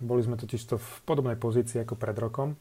Boli 0.00 0.24
sme 0.24 0.40
totiž 0.40 0.62
to 0.64 0.76
v 0.80 0.90
podobnej 1.04 1.36
pozícii 1.36 1.84
ako 1.84 1.94
pred 2.00 2.16
rokom. 2.16 2.56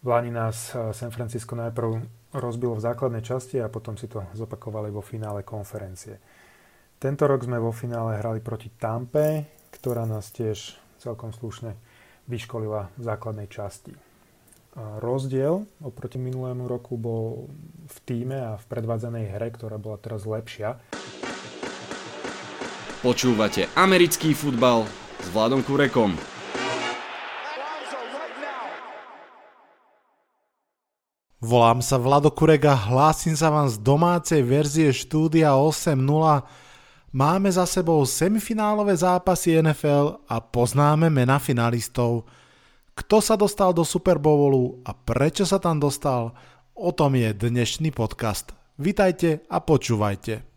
V 0.00 0.06
Lani 0.08 0.32
nás 0.32 0.72
eh, 0.72 0.94
San 0.96 1.12
Francisco 1.12 1.52
najprv 1.58 2.00
rozbilo 2.32 2.78
v 2.78 2.84
základnej 2.86 3.26
časti 3.26 3.58
a 3.58 3.68
potom 3.68 3.98
si 3.98 4.06
to 4.06 4.24
zopakovali 4.32 4.88
vo 4.88 5.02
finále 5.02 5.42
konferencie. 5.42 6.16
Tento 7.00 7.24
rok 7.24 7.42
sme 7.42 7.56
vo 7.58 7.72
finále 7.72 8.20
hrali 8.20 8.44
proti 8.44 8.68
Tampe, 8.76 9.48
ktorá 9.72 10.04
nás 10.04 10.30
tiež 10.30 10.76
celkom 11.00 11.32
slušne 11.32 11.74
vyškolila 12.28 12.92
v 12.94 13.02
základnej 13.02 13.48
časti. 13.48 13.96
A 14.78 15.02
rozdiel 15.02 15.66
oproti 15.82 16.20
minulému 16.20 16.70
roku 16.70 16.94
bol 16.94 17.50
v 17.90 17.96
týme 18.06 18.38
a 18.38 18.52
v 18.54 18.64
predvádzanej 18.70 19.34
hre, 19.34 19.48
ktorá 19.50 19.80
bola 19.82 19.98
teraz 19.98 20.28
lepšia. 20.28 20.78
Počúvate 23.00 23.66
americký 23.74 24.36
futbal 24.36 24.84
s 25.24 25.26
Vladom 25.32 25.64
Kurekom. 25.64 26.29
Volám 31.40 31.80
sa 31.80 31.96
Vlado 31.96 32.28
Kurek 32.28 32.68
a 32.68 32.76
hlásim 32.76 33.32
sa 33.32 33.48
vám 33.48 33.64
z 33.64 33.80
domácej 33.80 34.44
verzie 34.44 34.92
štúdia 34.92 35.56
8.0. 35.56 35.96
Máme 37.16 37.48
za 37.48 37.64
sebou 37.64 38.04
semifinálové 38.04 38.92
zápasy 38.92 39.56
NFL 39.56 40.20
a 40.28 40.36
poznáme 40.44 41.08
mena 41.08 41.40
finalistov. 41.40 42.28
Kto 42.92 43.24
sa 43.24 43.40
dostal 43.40 43.72
do 43.72 43.88
Super 43.88 44.20
Bowlu 44.20 44.84
a 44.84 44.92
prečo 44.92 45.48
sa 45.48 45.56
tam 45.56 45.80
dostal, 45.80 46.36
o 46.76 46.92
tom 46.92 47.16
je 47.16 47.32
dnešný 47.32 47.88
podcast. 47.88 48.52
Vitajte 48.76 49.40
a 49.48 49.64
počúvajte. 49.64 50.49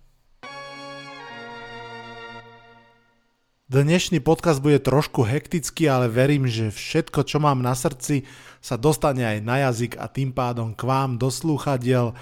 Dnešný 3.73 4.21
podcast 4.21 4.61
bude 4.61 4.77
trošku 4.77 5.25
hektický, 5.25 5.89
ale 5.89 6.05
verím, 6.05 6.45
že 6.45 6.69
všetko, 6.69 7.25
čo 7.25 7.41
mám 7.41 7.65
na 7.65 7.73
srdci, 7.73 8.21
sa 8.61 8.77
dostane 8.77 9.25
aj 9.25 9.41
na 9.41 9.65
jazyk 9.65 9.97
a 9.97 10.05
tým 10.05 10.29
pádom 10.29 10.77
k 10.77 10.85
vám 10.85 11.17
do 11.17 11.33
slúchadiel. 11.33 12.13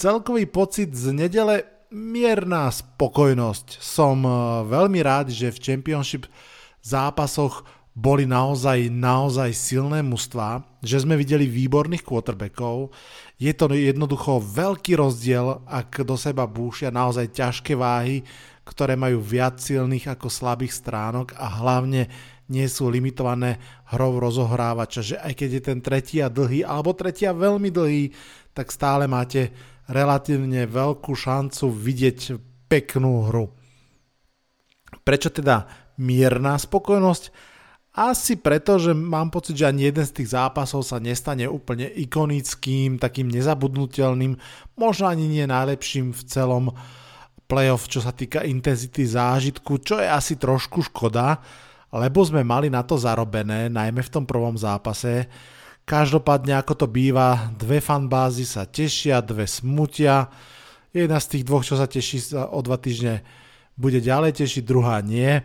Celkový 0.00 0.48
pocit 0.48 0.96
z 0.96 1.12
nedele 1.12 1.68
mierna 1.92 2.72
spokojnosť. 2.72 3.76
Som 3.76 4.24
eh, 4.24 4.32
veľmi 4.72 5.04
rád, 5.04 5.28
že 5.28 5.52
v 5.52 5.60
Championship 5.60 6.32
zápasoch 6.80 7.68
boli 7.92 8.24
naozaj, 8.24 8.88
naozaj 8.88 9.52
silné 9.52 10.00
mužstva, 10.00 10.64
že 10.80 11.04
sme 11.04 11.20
videli 11.20 11.44
výborných 11.44 12.08
quarterbackov. 12.08 12.88
Je 13.36 13.52
to 13.52 13.68
jednoducho 13.68 14.40
veľký 14.40 14.96
rozdiel, 14.96 15.60
ak 15.68 16.08
do 16.08 16.16
seba 16.16 16.48
búšia 16.48 16.88
naozaj 16.88 17.36
ťažké 17.36 17.76
váhy, 17.76 18.24
ktoré 18.66 18.98
majú 18.98 19.22
viac 19.22 19.62
silných 19.62 20.18
ako 20.18 20.26
slabých 20.26 20.74
stránok 20.74 21.38
a 21.38 21.46
hlavne 21.62 22.10
nie 22.50 22.66
sú 22.66 22.90
limitované 22.90 23.62
hrou 23.94 24.18
rozohrávača, 24.18 25.00
že 25.02 25.16
aj 25.22 25.32
keď 25.38 25.50
je 25.54 25.62
ten 25.62 25.78
tretí 25.78 26.18
a 26.18 26.26
dlhý 26.26 26.66
alebo 26.66 26.90
tretí 26.94 27.26
a 27.30 27.34
veľmi 27.34 27.70
dlhý, 27.70 28.10
tak 28.50 28.74
stále 28.74 29.06
máte 29.06 29.54
relatívne 29.86 30.66
veľkú 30.66 31.14
šancu 31.14 31.70
vidieť 31.70 32.18
peknú 32.66 33.30
hru. 33.30 33.54
Prečo 35.06 35.30
teda 35.30 35.66
mierna 36.02 36.58
spokojnosť? 36.58 37.54
Asi 37.96 38.36
preto, 38.36 38.76
že 38.76 38.92
mám 38.92 39.32
pocit, 39.32 39.56
že 39.56 39.70
ani 39.72 39.88
jeden 39.88 40.04
z 40.04 40.20
tých 40.20 40.36
zápasov 40.36 40.84
sa 40.84 41.00
nestane 41.00 41.48
úplne 41.48 41.88
ikonickým, 41.88 43.00
takým 43.00 43.30
nezabudnutelným, 43.30 44.36
možno 44.76 45.04
ani 45.08 45.24
nie 45.24 45.48
najlepším 45.48 46.12
v 46.12 46.22
celom 46.28 46.64
uh, 46.68 46.76
playoff, 47.46 47.86
čo 47.86 48.02
sa 48.02 48.10
týka 48.10 48.42
intenzity 48.42 49.06
zážitku, 49.06 49.78
čo 49.82 50.02
je 50.02 50.06
asi 50.06 50.34
trošku 50.34 50.82
škoda, 50.90 51.38
lebo 51.94 52.20
sme 52.26 52.42
mali 52.42 52.66
na 52.66 52.82
to 52.82 52.98
zarobené, 52.98 53.70
najmä 53.70 54.02
v 54.02 54.12
tom 54.12 54.24
prvom 54.26 54.58
zápase. 54.58 55.30
Každopádne, 55.86 56.58
ako 56.58 56.74
to 56.74 56.86
býva, 56.90 57.54
dve 57.54 57.78
fanbázy 57.78 58.42
sa 58.42 58.66
tešia, 58.66 59.22
dve 59.22 59.46
smutia. 59.46 60.26
Jedna 60.90 61.22
z 61.22 61.38
tých 61.38 61.46
dvoch, 61.46 61.62
čo 61.62 61.78
sa 61.78 61.86
teší 61.86 62.34
o 62.34 62.58
dva 62.58 62.74
týždne, 62.74 63.22
bude 63.78 64.02
ďalej 64.02 64.42
tešiť, 64.42 64.62
druhá 64.66 64.98
nie. 64.98 65.38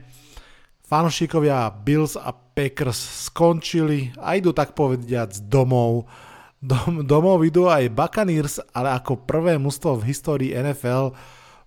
Fanúšikovia 0.90 1.70
Bills 1.86 2.18
a 2.18 2.34
Packers 2.34 3.30
skončili 3.30 4.12
a 4.18 4.36
idú 4.36 4.52
tak 4.52 4.74
povediať 4.74 5.46
domov. 5.46 6.10
Dom, 6.58 7.06
domov 7.06 7.46
idú 7.46 7.70
aj 7.70 7.94
Buccaneers, 7.94 8.60
ale 8.74 8.98
ako 8.98 9.24
prvé 9.24 9.56
mužstvo 9.62 10.02
v 10.02 10.08
histórii 10.10 10.52
NFL 10.58 11.14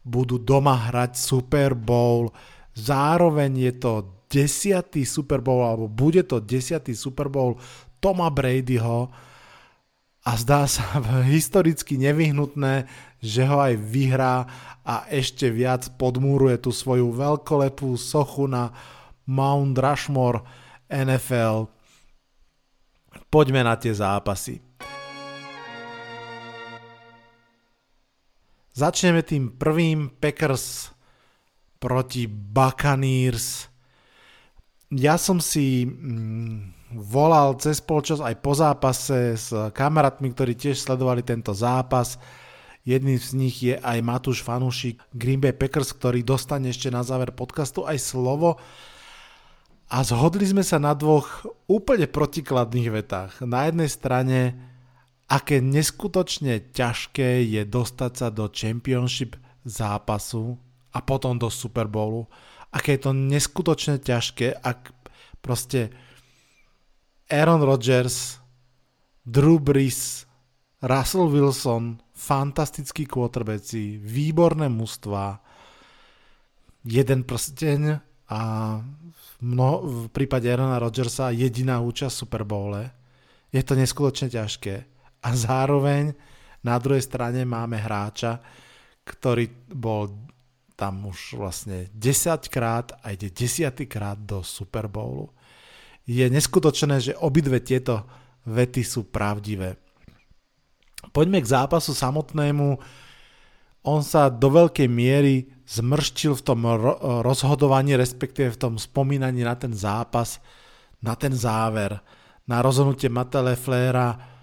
budú 0.05 0.37
doma 0.37 0.77
hrať 0.93 1.17
Super 1.17 1.73
Bowl. 1.73 2.31
Zároveň 2.77 3.73
je 3.73 3.73
to 3.81 3.93
desiatý 4.29 5.09
Super 5.09 5.41
Bowl, 5.41 5.65
alebo 5.65 5.89
bude 5.89 6.23
to 6.29 6.39
desiatý 6.39 6.93
Super 6.93 7.33
Bowl 7.33 7.57
Toma 7.99 8.29
Bradyho 8.29 9.09
a 10.25 10.31
zdá 10.41 10.69
sa 10.69 11.01
historicky 11.35 11.97
nevyhnutné, 11.97 12.89
že 13.25 13.43
ho 13.49 13.61
aj 13.61 13.75
vyhrá 13.81 14.45
a 14.85 15.09
ešte 15.09 15.49
viac 15.49 15.97
podmúruje 15.97 16.61
tú 16.61 16.69
svoju 16.73 17.09
veľkolepú 17.13 17.97
sochu 17.97 18.45
na 18.45 18.73
Mount 19.25 19.77
Rushmore 19.81 20.45
NFL. 20.93 21.73
Poďme 23.33 23.65
na 23.65 23.81
tie 23.81 23.97
zápasy. 23.97 24.61
Začneme 28.75 29.23
tým 29.23 29.55
prvým 29.55 30.11
Packers 30.19 30.91
proti 31.79 32.27
Buccaneers. 32.27 33.71
Ja 34.91 35.15
som 35.15 35.39
si 35.39 35.87
mm, 35.87 36.91
volal 36.99 37.55
cez 37.63 37.79
polčas 37.79 38.19
aj 38.19 38.35
po 38.43 38.51
zápase 38.51 39.39
s 39.39 39.55
kamarátmi, 39.55 40.35
ktorí 40.35 40.59
tiež 40.59 40.75
sledovali 40.75 41.23
tento 41.23 41.55
zápas. 41.55 42.19
Jedným 42.83 43.15
z 43.15 43.31
nich 43.39 43.63
je 43.63 43.79
aj 43.79 44.03
Matúš 44.03 44.43
Fanúšik 44.43 44.99
Green 45.15 45.39
Bay 45.39 45.55
Packers, 45.55 45.95
ktorý 45.95 46.27
dostane 46.27 46.75
ešte 46.75 46.91
na 46.91 47.07
záver 47.07 47.31
podcastu 47.31 47.87
aj 47.87 48.03
slovo. 48.03 48.59
A 49.87 50.03
zhodli 50.03 50.51
sme 50.51 50.67
sa 50.67 50.83
na 50.83 50.99
dvoch 50.99 51.47
úplne 51.71 52.11
protikladných 52.11 52.91
vetách. 52.91 53.39
Na 53.47 53.71
jednej 53.71 53.87
strane 53.87 54.74
aké 55.29 55.65
neskutočne 55.65 56.73
ťažké 56.73 57.45
je 57.49 57.63
dostať 57.65 58.13
sa 58.13 58.29
do 58.29 58.49
championship 58.53 59.37
zápasu 59.65 60.61
a 60.93 61.01
potom 61.01 61.41
do 61.41 61.49
Super 61.49 61.89
Bowlu. 61.89 62.29
Aké 62.75 62.99
je 62.99 63.09
to 63.09 63.13
neskutočne 63.17 64.03
ťažké, 64.03 64.61
ak 64.61 64.93
proste 65.41 65.95
Aaron 67.31 67.65
Rodgers, 67.65 68.39
Drew 69.25 69.57
Brees, 69.57 70.29
Russell 70.85 71.33
Wilson, 71.33 71.97
fantastickí 72.13 73.09
quarterbacki, 73.09 73.97
výborné 73.97 74.69
mužstva, 74.69 75.41
jeden 76.85 77.25
prsteň 77.25 77.81
a 78.29 78.41
mno, 79.41 79.71
v 79.81 80.07
prípade 80.13 80.45
Aarona 80.53 80.77
Rodgersa 80.77 81.33
jediná 81.33 81.81
účasť 81.81 82.13
v 82.13 82.21
Super 82.21 82.43
Bowle. 82.45 82.93
Je 83.49 83.65
to 83.65 83.73
neskutočne 83.73 84.29
ťažké 84.29 84.94
a 85.25 85.29
zároveň 85.33 86.13
na 86.61 86.77
druhej 86.77 87.01
strane 87.01 87.49
máme 87.49 87.81
hráča, 87.81 88.45
ktorý 89.09 89.49
bol 89.73 90.13
tam 90.77 91.09
už 91.09 91.41
vlastne 91.41 91.89
10 91.97 92.53
krát 92.53 92.93
a 93.01 93.17
ide 93.17 93.33
10 93.33 93.73
krát 93.89 94.21
do 94.21 94.45
Super 94.45 94.91
Bowlu. 94.91 95.33
Je 96.05 96.29
neskutočné, 96.29 97.01
že 97.01 97.17
obidve 97.17 97.65
tieto 97.65 98.05
vety 98.45 98.85
sú 98.85 99.09
pravdivé. 99.09 99.81
Poďme 101.13 101.41
k 101.41 101.53
zápasu 101.53 101.97
samotnému. 101.97 102.77
On 103.85 104.01
sa 104.01 104.29
do 104.29 104.49
veľkej 104.53 104.89
miery 104.89 105.49
zmrštil 105.65 106.37
v 106.37 106.45
tom 106.45 106.65
rozhodovaní, 107.25 107.97
respektíve 107.97 108.53
v 108.57 108.61
tom 108.61 108.75
spomínaní 108.77 109.45
na 109.45 109.57
ten 109.57 109.73
zápas, 109.73 110.41
na 111.01 111.17
ten 111.17 111.33
záver, 111.33 112.01
na 112.45 112.61
rozhodnutie 112.61 113.09
Mata 113.09 113.41
Leflera, 113.41 114.34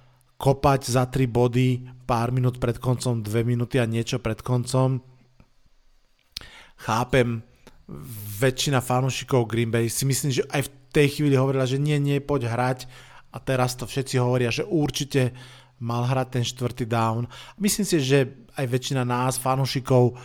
kopať 0.41 0.89
za 0.89 1.05
3 1.05 1.29
body 1.29 1.85
pár 2.09 2.33
minút 2.33 2.57
pred 2.57 2.81
koncom, 2.81 3.21
2 3.21 3.45
minúty 3.45 3.77
a 3.77 3.85
niečo 3.85 4.17
pred 4.17 4.41
koncom. 4.41 4.97
Chápem, 6.81 7.45
väčšina 8.41 8.81
fanúšikov 8.81 9.45
Green 9.45 9.69
Bay 9.69 9.85
si 9.85 10.01
myslím, 10.09 10.33
že 10.33 10.41
aj 10.49 10.65
v 10.65 10.73
tej 10.89 11.07
chvíli 11.21 11.37
hovorila, 11.37 11.69
že 11.69 11.77
nie, 11.77 12.01
nie, 12.01 12.17
poď 12.17 12.49
hrať 12.49 12.89
a 13.29 13.37
teraz 13.37 13.77
to 13.77 13.85
všetci 13.85 14.17
hovoria, 14.17 14.49
že 14.49 14.65
určite 14.65 15.37
mal 15.77 16.09
hrať 16.09 16.27
ten 16.41 16.45
štvrtý 16.45 16.89
down. 16.89 17.29
Myslím 17.61 17.85
si, 17.85 18.01
že 18.01 18.49
aj 18.57 18.65
väčšina 18.65 19.05
nás, 19.05 19.37
fanúšikov 19.37 20.17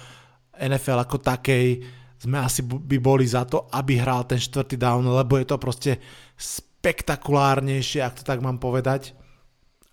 NFL 0.57 1.05
ako 1.05 1.21
takej, 1.21 1.85
sme 2.17 2.41
asi 2.41 2.65
by 2.65 2.97
boli 2.97 3.29
za 3.29 3.45
to, 3.45 3.69
aby 3.69 4.01
hral 4.01 4.25
ten 4.25 4.41
štvrtý 4.41 4.81
down, 4.81 5.05
lebo 5.05 5.37
je 5.37 5.45
to 5.45 5.61
proste 5.61 6.01
spektakulárnejšie, 6.41 8.01
ak 8.01 8.17
to 8.17 8.23
tak 8.25 8.41
mám 8.41 8.57
povedať 8.57 9.26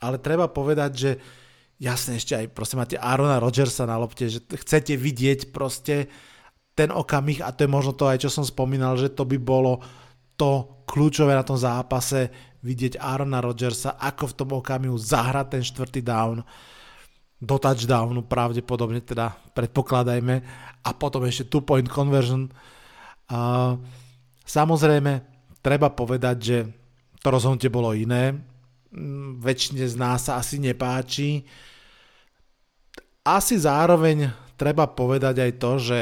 ale 0.03 0.19
treba 0.19 0.51
povedať, 0.51 0.91
že 0.91 1.11
jasne 1.79 2.19
ešte 2.19 2.35
aj 2.35 2.51
proste 2.51 2.75
máte 2.75 2.99
Arona 2.99 3.39
Rodgersa 3.39 3.87
na 3.87 3.95
lopte, 3.95 4.27
že 4.27 4.43
chcete 4.43 4.99
vidieť 4.99 5.55
proste 5.55 6.11
ten 6.75 6.91
okamih 6.91 7.39
a 7.39 7.55
to 7.55 7.63
je 7.63 7.71
možno 7.71 7.95
to 7.95 8.11
aj, 8.11 8.19
čo 8.19 8.29
som 8.29 8.43
spomínal, 8.43 8.99
že 8.99 9.15
to 9.15 9.23
by 9.23 9.39
bolo 9.39 9.79
to 10.35 10.83
kľúčové 10.83 11.31
na 11.31 11.45
tom 11.45 11.55
zápase, 11.55 12.27
vidieť 12.63 12.99
Arona 12.99 13.39
Rodgersa, 13.39 13.95
ako 13.95 14.33
v 14.33 14.37
tom 14.39 14.49
okamihu 14.59 14.97
zahrať 14.99 15.47
ten 15.59 15.63
štvrtý 15.63 16.01
down 16.03 16.43
do 17.43 17.55
touchdownu 17.59 18.23
pravdepodobne, 18.23 19.03
teda 19.03 19.35
predpokladajme, 19.51 20.35
a 20.83 20.89
potom 20.95 21.27
ešte 21.27 21.51
two 21.51 21.63
point 21.63 21.87
conversion. 21.87 22.47
Uh, 23.27 23.75
samozrejme, 24.47 25.23
treba 25.59 25.91
povedať, 25.91 26.37
že 26.39 26.57
to 27.19 27.27
rozhodnutie 27.31 27.71
bolo 27.71 27.95
iné. 27.95 28.35
Väčšine 29.41 29.89
z 29.89 29.95
nás 29.97 30.29
sa 30.29 30.37
asi 30.37 30.61
nepáči. 30.61 31.41
Asi 33.25 33.57
zároveň 33.57 34.29
treba 34.53 34.85
povedať 34.85 35.41
aj 35.41 35.51
to, 35.57 35.71
že 35.81 35.99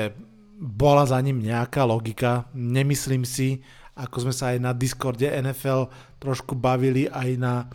bola 0.62 1.08
za 1.08 1.18
ním 1.24 1.42
nejaká 1.42 1.88
logika. 1.88 2.46
Nemyslím 2.54 3.24
si, 3.26 3.64
ako 3.98 4.28
sme 4.28 4.34
sa 4.36 4.54
aj 4.54 4.58
na 4.62 4.72
Discorde 4.76 5.26
NFL 5.26 5.90
trošku 6.22 6.54
bavili 6.54 7.10
aj, 7.10 7.30
na, 7.40 7.66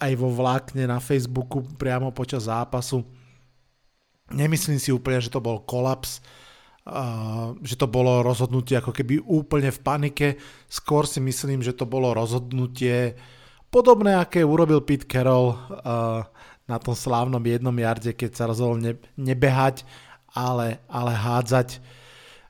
aj 0.00 0.12
vo 0.18 0.32
vlákne 0.32 0.88
na 0.88 0.98
Facebooku 0.98 1.62
priamo 1.76 2.10
počas 2.10 2.50
zápasu. 2.50 3.06
Nemyslím 4.34 4.80
si 4.82 4.90
úplne, 4.90 5.22
že 5.22 5.32
to 5.32 5.38
bol 5.38 5.62
kolaps, 5.62 6.20
že 7.62 7.76
to 7.76 7.84
bolo 7.84 8.24
rozhodnutie 8.24 8.80
ako 8.80 8.96
keby 8.96 9.20
úplne 9.22 9.68
v 9.68 9.82
panike. 9.84 10.28
Skôr 10.66 11.04
si 11.04 11.20
myslím, 11.20 11.60
že 11.60 11.76
to 11.76 11.84
bolo 11.84 12.16
rozhodnutie 12.16 13.12
podobné, 13.68 14.16
aké 14.16 14.44
urobil 14.44 14.80
Pete 14.82 15.08
Carroll 15.08 15.56
na 16.68 16.76
tom 16.80 16.92
slávnom 16.92 17.40
jednom 17.40 17.72
jarde, 17.72 18.12
keď 18.12 18.30
sa 18.36 18.44
rozhodol 18.48 18.76
nebehať 19.16 19.88
ale, 20.36 20.84
ale 20.88 21.12
hádzať. 21.16 21.80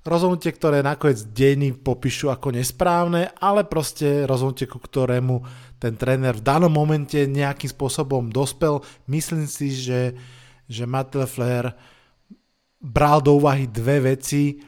Rozhodnutie, 0.03 0.51
ktoré 0.57 0.81
nakoniec 0.81 1.21
dejiny 1.31 1.77
popíšu 1.77 2.33
ako 2.33 2.57
nesprávne, 2.57 3.29
ale 3.39 3.69
proste 3.69 4.25
rozhodnutie, 4.25 4.65
ku 4.65 4.81
ktorému 4.81 5.45
ten 5.79 5.95
tréner 5.95 6.35
v 6.35 6.43
danom 6.43 6.73
momente 6.73 7.29
nejakým 7.29 7.71
spôsobom 7.71 8.33
dospel. 8.33 8.83
Myslím 9.07 9.45
si, 9.47 9.71
že, 9.71 10.17
že 10.67 10.89
Matt 10.89 11.15
LeFleur 11.15 11.77
bral 12.81 13.23
do 13.23 13.37
úvahy 13.37 13.69
dve 13.69 14.17
veci. 14.17 14.59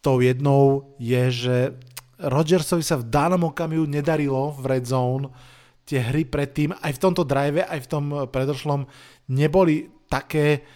Tou 0.00 0.22
jednou 0.22 0.96
je, 0.96 1.22
že 1.30 1.56
Rodgersovi 2.16 2.80
sa 2.80 2.96
v 2.96 3.10
danom 3.10 3.52
okamihu 3.52 3.84
nedarilo 3.84 4.56
v 4.56 4.64
red 4.70 4.88
zone. 4.88 5.28
Tie 5.86 6.02
hry 6.02 6.26
predtým, 6.26 6.74
aj 6.74 6.98
v 6.98 7.02
tomto 7.02 7.22
drive, 7.22 7.62
aj 7.62 7.80
v 7.86 7.90
tom 7.90 8.04
predošlom, 8.26 8.90
neboli 9.30 9.86
také, 10.10 10.66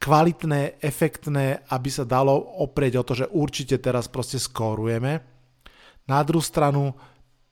kvalitné, 0.00 0.80
efektné, 0.80 1.68
aby 1.68 1.88
sa 1.92 2.08
dalo 2.08 2.32
oprieť 2.64 2.94
o 2.96 3.04
to, 3.04 3.12
že 3.12 3.26
určite 3.28 3.76
teraz 3.82 4.08
proste 4.08 4.40
skórujeme. 4.40 5.20
Na 6.08 6.24
druhú 6.24 6.40
stranu 6.40 6.96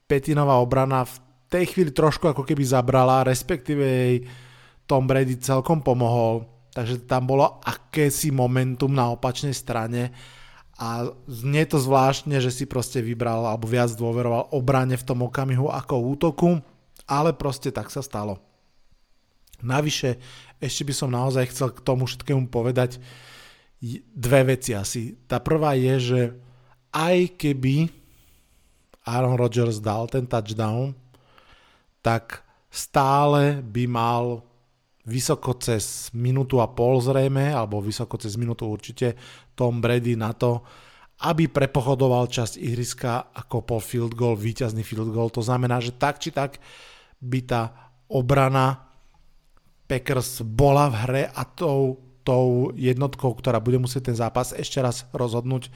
Petinová 0.09 0.57
obrana 0.57 1.05
v 1.05 1.21
tej 1.53 1.69
chvíli 1.69 1.93
trošku 1.93 2.33
ako 2.33 2.49
keby 2.49 2.65
zabrala, 2.65 3.29
respektíve 3.29 3.85
jej 3.85 4.25
Tom 4.89 5.05
Brady 5.05 5.37
celkom 5.37 5.85
pomohol, 5.85 6.49
takže 6.73 7.05
tam 7.05 7.29
bolo 7.29 7.61
akési 7.61 8.33
momentum 8.33 8.89
na 8.89 9.13
opačnej 9.13 9.53
strane 9.53 10.09
a 10.79 11.11
znie 11.27 11.67
to 11.67 11.83
zvláštne, 11.83 12.39
že 12.39 12.55
si 12.55 12.63
proste 12.63 13.03
vybral 13.03 13.43
alebo 13.43 13.67
viac 13.67 13.91
dôveroval 13.99 14.55
obrane 14.55 14.95
v 14.95 15.07
tom 15.07 15.27
okamihu 15.27 15.67
ako 15.67 15.95
útoku, 16.15 16.51
ale 17.11 17.35
proste 17.35 17.75
tak 17.75 17.91
sa 17.91 17.99
stalo. 17.99 18.39
Navyše 19.59 20.23
ešte 20.63 20.87
by 20.87 20.95
som 20.95 21.11
naozaj 21.11 21.51
chcel 21.51 21.75
k 21.75 21.83
tomu 21.83 22.07
všetkému 22.07 22.47
povedať 22.47 23.03
dve 24.15 24.55
veci 24.55 24.71
asi. 24.75 25.19
Tá 25.27 25.43
prvá 25.43 25.75
je, 25.75 25.95
že 25.99 26.21
aj 26.95 27.35
keby 27.35 27.91
Aaron 29.03 29.35
Rodgers 29.35 29.83
dal 29.83 30.07
ten 30.07 30.31
touchdown, 30.31 30.95
tak 32.03 32.47
stále 32.71 33.59
by 33.67 33.85
mal 33.91 34.25
vysoko 35.09 35.57
cez 35.57 36.13
minútu 36.13 36.61
a 36.61 36.69
pol 36.69 37.01
zrejme, 37.01 37.51
alebo 37.51 37.81
vysoko 37.81 38.21
cez 38.21 38.37
minútu 38.37 38.69
určite 38.69 39.17
Tom 39.59 39.83
Brady 39.83 40.15
na 40.15 40.31
to, 40.31 40.63
aby 41.27 41.51
prepochodoval 41.51 42.31
časť 42.31 42.63
ihriska 42.63 43.35
a 43.35 43.43
kopol 43.43 43.83
field 43.83 44.15
goal, 44.15 44.39
víťazný 44.39 44.87
field 44.87 45.11
goal. 45.11 45.35
To 45.35 45.43
znamená, 45.43 45.83
že 45.83 45.91
tak 45.91 46.23
či 46.23 46.31
tak 46.31 46.63
by 47.19 47.43
tá 47.43 47.91
obrana 48.07 48.87
Packers 49.91 50.47
bola 50.47 50.87
v 50.93 50.97
hre 51.03 51.23
a 51.33 51.43
tou, 51.43 51.99
tou 52.23 52.71
jednotkou, 52.79 53.35
ktorá 53.35 53.59
bude 53.59 53.83
musieť 53.83 54.13
ten 54.13 54.17
zápas 54.21 54.55
ešte 54.55 54.79
raz 54.79 55.09
rozhodnúť. 55.11 55.73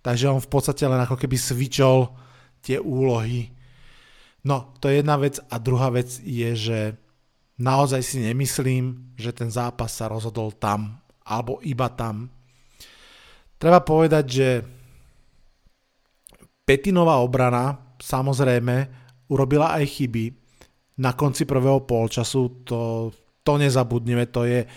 Takže 0.00 0.32
on 0.32 0.40
v 0.40 0.50
podstate 0.50 0.82
len 0.88 0.98
ako 0.98 1.14
keby 1.14 1.36
switchol 1.36 2.10
tie 2.64 2.80
úlohy. 2.80 3.52
No, 4.40 4.72
to 4.80 4.88
je 4.88 5.04
jedna 5.04 5.20
vec. 5.20 5.36
A 5.52 5.60
druhá 5.60 5.92
vec 5.92 6.08
je, 6.24 6.50
že 6.56 6.78
naozaj 7.60 8.00
si 8.00 8.16
nemyslím, 8.24 9.12
že 9.20 9.36
ten 9.36 9.52
zápas 9.52 9.92
sa 9.92 10.08
rozhodol 10.08 10.56
tam, 10.56 10.96
alebo 11.20 11.60
iba 11.60 11.92
tam. 11.92 12.32
Treba 13.60 13.84
povedať, 13.84 14.24
že 14.24 14.48
Petinová 16.64 17.20
obrana 17.20 17.76
samozrejme 18.00 18.76
urobila 19.28 19.76
aj 19.76 19.84
chyby. 19.84 20.24
Na 21.04 21.12
konci 21.12 21.44
prvého 21.44 21.84
polčasu 21.84 22.64
to 22.64 23.10
to 23.40 23.56
nezabudneme, 23.56 24.28
to 24.28 24.44
je, 24.44 24.68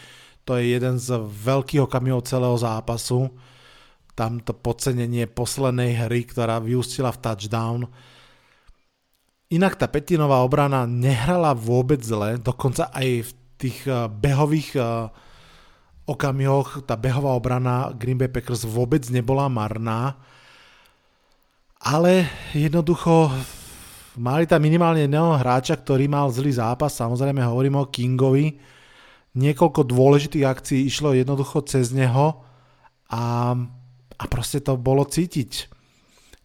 to 0.47 0.57
je 0.57 0.75
jeden 0.75 0.95
z 0.97 1.19
veľkých 1.19 1.83
okamihov 1.83 2.25
celého 2.27 2.55
zápasu. 2.55 3.29
Tam 4.13 4.39
to 4.39 4.53
podcenenie 4.53 5.25
poslednej 5.25 6.05
hry, 6.05 6.23
ktorá 6.23 6.61
vyústila 6.61 7.09
v 7.11 7.21
touchdown. 7.21 7.79
Inak 9.53 9.77
tá 9.77 9.85
Petinová 9.89 10.41
obrana 10.41 10.89
nehrala 10.89 11.53
vôbec 11.53 12.01
zle, 12.01 12.41
dokonca 12.41 12.89
aj 12.93 13.07
v 13.25 13.31
tých 13.61 13.85
eh, 13.85 14.09
behových 14.09 14.69
eh, 14.79 14.85
okamihoch 16.03 16.83
tá 16.83 16.99
behová 16.99 17.35
obrana 17.35 17.95
Green 17.95 18.19
Bay 18.19 18.27
Packers 18.27 18.67
vôbec 18.67 19.07
nebola 19.07 19.47
marná, 19.47 20.19
ale 21.79 22.27
jednoducho 22.55 23.31
Mali 24.13 24.45
tam 24.45 24.61
minimálne 24.61 25.09
jedného 25.09 25.33
hráča, 25.41 25.73
ktorý 25.73 26.05
mal 26.05 26.29
zlý 26.29 26.53
zápas, 26.53 26.93
samozrejme 26.93 27.41
hovorím 27.41 27.81
o 27.81 27.89
Kingovi. 27.89 28.61
Niekoľko 29.33 29.89
dôležitých 29.89 30.45
akcií 30.45 30.85
išlo 30.85 31.17
jednoducho 31.17 31.65
cez 31.65 31.89
neho 31.89 32.45
a, 33.09 33.57
a 34.13 34.23
proste 34.29 34.61
to 34.61 34.77
bolo 34.77 35.09
cítiť. 35.09 35.73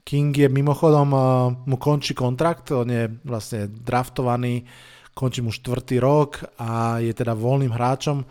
King 0.01 0.33
je 0.33 0.49
mimochodom, 0.49 1.09
uh, 1.13 1.53
mu 1.69 1.77
končí 1.77 2.17
kontrakt, 2.17 2.73
on 2.73 2.89
je 2.89 3.05
vlastne 3.29 3.69
draftovaný, 3.69 4.65
končí 5.13 5.45
mu 5.45 5.53
štvrtý 5.53 6.01
rok 6.01 6.41
a 6.57 7.05
je 7.05 7.13
teda 7.13 7.37
voľným 7.37 7.77
hráčom. 7.77 8.25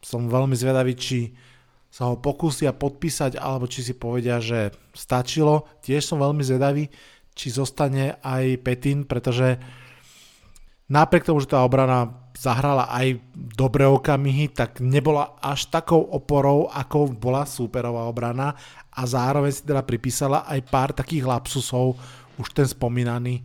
Som 0.00 0.32
veľmi 0.32 0.56
zvedavý, 0.56 0.96
či 0.96 1.36
sa 1.90 2.06
ho 2.06 2.16
pokúsia 2.16 2.70
podpísať, 2.70 3.36
alebo 3.36 3.66
či 3.66 3.82
si 3.82 3.98
povedia, 3.98 4.38
že 4.38 4.70
stačilo. 4.94 5.66
Tiež 5.82 6.06
som 6.06 6.22
veľmi 6.22 6.40
zvedavý, 6.40 6.86
či 7.34 7.50
zostane 7.50 8.16
aj 8.22 8.62
Petin, 8.62 9.02
pretože 9.04 9.58
napriek 10.86 11.26
tomu, 11.26 11.42
že 11.42 11.50
tá 11.50 11.66
obrana 11.66 12.30
zahrala 12.38 12.88
aj 12.88 13.20
dobré 13.34 13.84
okamihy, 13.90 14.54
tak 14.54 14.78
nebola 14.78 15.36
až 15.42 15.68
takou 15.68 16.00
oporou, 16.00 16.70
ako 16.70 17.10
bola 17.10 17.42
súperová 17.44 18.06
obrana. 18.06 18.54
A 18.94 19.04
zároveň 19.04 19.52
si 19.52 19.66
teda 19.66 19.82
pripísala 19.82 20.46
aj 20.46 20.60
pár 20.70 20.90
takých 20.94 21.26
lapsusov, 21.26 21.98
už 22.40 22.54
ten 22.56 22.64
spomínaný 22.64 23.44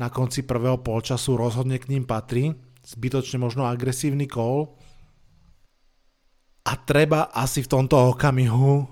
na 0.00 0.08
konci 0.08 0.42
prvého 0.42 0.80
polčasu 0.80 1.36
rozhodne 1.38 1.78
k 1.78 1.92
ním 1.92 2.08
patrí, 2.08 2.56
zbytočne 2.82 3.38
možno 3.38 3.68
agresívny 3.68 4.26
kol 4.26 4.74
a 6.62 6.72
treba 6.78 7.30
asi 7.34 7.62
v 7.62 7.70
tomto 7.70 8.14
okamihu 8.14 8.86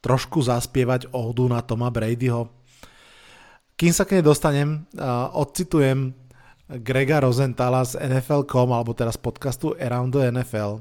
trošku 0.00 0.44
zaspievať 0.44 1.12
ódu 1.12 1.48
na 1.48 1.64
Toma 1.64 1.88
Bradyho, 1.88 2.48
kým 3.74 3.90
sa 3.90 4.06
k 4.06 4.18
nej 4.18 4.24
dostanem, 4.24 4.86
odcitujem 5.34 6.14
Grega 6.70 7.20
Rosenthala 7.20 7.82
z 7.82 7.98
NFL.com 7.98 8.70
alebo 8.70 8.94
teraz 8.94 9.18
podcastu 9.18 9.74
Around 9.76 10.14
the 10.14 10.30
NFL. 10.30 10.80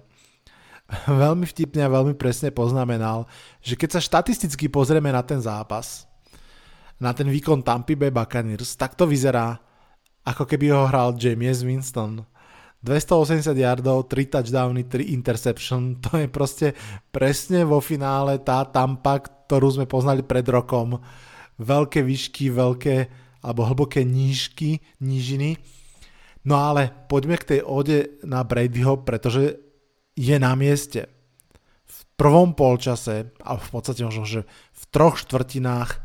veľmi 1.26 1.46
vtipne 1.48 1.82
a 1.86 1.94
veľmi 1.94 2.14
presne 2.14 2.54
poznamenal, 2.54 3.26
že 3.64 3.74
keď 3.74 3.98
sa 3.98 4.02
štatisticky 4.04 4.70
pozrieme 4.70 5.10
na 5.10 5.26
ten 5.26 5.42
zápas, 5.42 6.06
na 7.02 7.12
ten 7.12 7.28
výkon 7.28 7.66
Tampa 7.66 7.98
Bay 7.98 8.14
Buccaneers, 8.14 8.78
tak 8.78 8.94
to 8.94 9.10
vyzerá, 9.10 9.58
ako 10.24 10.46
keby 10.48 10.72
ho 10.72 10.88
hral 10.88 11.18
James 11.18 11.66
Winston. 11.66 12.24
280 12.84 13.56
yardov, 13.56 14.12
3 14.12 14.28
touchdowny, 14.28 14.84
3 14.84 15.16
interception, 15.16 16.04
to 16.04 16.20
je 16.20 16.28
proste 16.28 16.76
presne 17.16 17.64
vo 17.64 17.80
finále 17.80 18.44
tá 18.44 18.68
Tampa, 18.68 19.24
ktorú 19.24 19.80
sme 19.80 19.86
poznali 19.88 20.20
pred 20.20 20.44
rokom 20.52 21.00
veľké 21.64 22.04
výšky, 22.04 22.52
veľké 22.52 22.96
alebo 23.44 23.68
hlboké 23.68 24.04
nížky, 24.04 24.84
nížiny. 25.00 25.60
No 26.44 26.60
ale 26.60 26.92
poďme 27.08 27.40
k 27.40 27.56
tej 27.56 27.60
ode 27.64 28.20
na 28.28 28.44
Bradyho, 28.44 29.00
pretože 29.04 29.64
je 30.16 30.36
na 30.36 30.52
mieste. 30.60 31.08
V 31.88 32.00
prvom 32.20 32.52
polčase, 32.52 33.32
a 33.40 33.56
v 33.56 33.70
podstate 33.72 34.04
možno, 34.04 34.28
že 34.28 34.42
v 34.76 34.84
troch 34.92 35.20
štvrtinách 35.24 36.04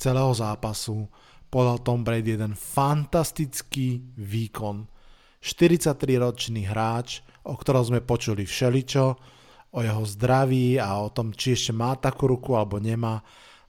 celého 0.00 0.32
zápasu 0.32 1.08
podal 1.52 1.84
Tom 1.84 2.00
Brady 2.02 2.36
jeden 2.36 2.56
fantastický 2.56 4.02
výkon. 4.16 4.93
43-ročný 5.44 6.64
hráč, 6.64 7.20
o 7.44 7.52
ktorom 7.52 7.92
sme 7.92 8.00
počuli 8.00 8.48
všeličo, 8.48 9.04
o 9.74 9.78
jeho 9.84 10.02
zdraví 10.08 10.80
a 10.80 11.04
o 11.04 11.12
tom, 11.12 11.36
či 11.36 11.52
ešte 11.52 11.76
má 11.76 11.92
takú 12.00 12.30
ruku 12.30 12.56
alebo 12.56 12.80
nemá, 12.80 13.20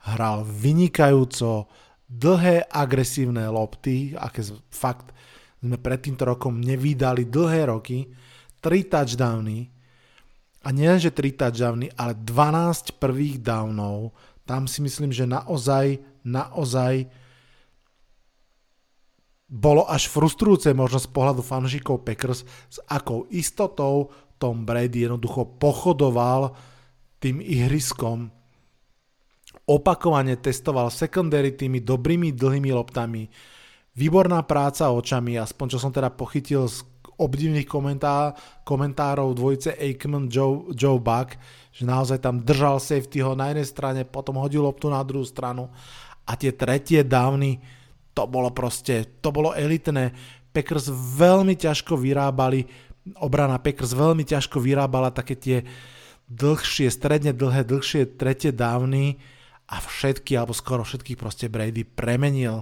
hral 0.07 0.47
vynikajúco, 0.47 1.67
dlhé 2.07 2.69
agresívne 2.69 3.43
lopty, 3.49 4.15
aké 4.15 4.45
fakt 4.69 5.11
sme 5.59 5.81
pred 5.81 5.99
týmto 5.99 6.29
rokom 6.29 6.61
nevydali 6.61 7.25
dlhé 7.25 7.73
roky, 7.73 8.05
3 8.61 8.85
touchdowny. 8.85 9.73
A 10.65 10.69
nie 10.69 10.89
že 11.01 11.09
3 11.09 11.41
touchdowny, 11.41 11.89
ale 11.97 12.13
12 12.21 13.01
prvých 13.01 13.41
downov, 13.41 14.13
tam 14.45 14.69
si 14.69 14.85
myslím, 14.85 15.09
že 15.09 15.25
naozaj, 15.25 15.97
naozaj 16.21 17.09
bolo 19.45 19.85
až 19.85 20.09
frustrujúce 20.09 20.73
možno 20.73 20.97
z 20.97 21.09
pohľadu 21.09 21.45
fanžíkov 21.45 22.01
Packers, 22.01 22.43
s 22.69 22.77
akou 22.89 23.29
istotou 23.29 24.09
Tom 24.41 24.65
Brady 24.65 25.05
jednoducho 25.05 25.45
pochodoval 25.61 26.57
tým 27.21 27.39
ihriskom 27.39 28.33
opakovane 29.65 30.37
testoval 30.37 30.93
secondary 30.93 31.53
tými 31.53 31.81
dobrými 31.81 32.33
dlhými 32.33 32.69
loptami. 32.73 33.25
Výborná 33.95 34.43
práca 34.45 34.91
očami, 34.91 35.39
aspoň 35.39 35.65
čo 35.71 35.79
som 35.81 35.89
teda 35.89 36.13
pochytil 36.13 36.67
z 36.69 36.83
obdivných 37.15 37.65
komentá, 37.65 38.35
komentárov 38.67 39.31
dvojice 39.31 39.79
Aikman 39.79 40.27
Joe, 40.27 40.67
Joe 40.75 40.99
Buck, 40.99 41.39
že 41.71 41.87
naozaj 41.87 42.19
tam 42.19 42.43
držal 42.43 42.77
safety 42.83 43.23
ho 43.23 43.33
na 43.33 43.55
jednej 43.55 43.67
strane, 43.67 44.01
potom 44.03 44.35
hodil 44.35 44.67
loptu 44.67 44.91
na 44.91 44.99
druhú 45.01 45.23
stranu 45.23 45.71
a 46.27 46.35
tie 46.35 46.51
tretie 46.51 47.07
dávny, 47.07 47.63
to 48.15 48.23
bolo 48.25 48.49
proste, 48.55 49.19
to 49.19 49.29
bolo 49.35 49.51
elitné. 49.51 50.15
Packers 50.55 50.87
veľmi 50.91 51.59
ťažko 51.59 51.99
vyrábali, 51.99 52.63
obrana 53.19 53.59
Packers 53.59 53.91
veľmi 53.91 54.23
ťažko 54.23 54.63
vyrábala 54.63 55.11
také 55.11 55.35
tie 55.35 55.57
dlhšie, 56.31 56.87
stredne 56.89 57.35
dlhé, 57.35 57.67
dlhšie 57.67 58.15
tretie 58.15 58.55
dávny, 58.55 59.19
a 59.65 59.81
všetky, 59.81 60.37
alebo 60.37 60.53
skoro 60.53 60.85
všetkých 60.85 61.17
proste 61.17 61.49
Brady 61.49 61.81
premenil, 61.85 62.61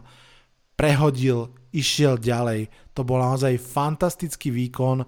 prehodil, 0.79 1.51
išiel 1.75 2.15
ďalej. 2.15 2.72
To 2.95 3.03
bol 3.03 3.19
naozaj 3.19 3.60
fantastický 3.60 4.55
výkon 4.55 5.03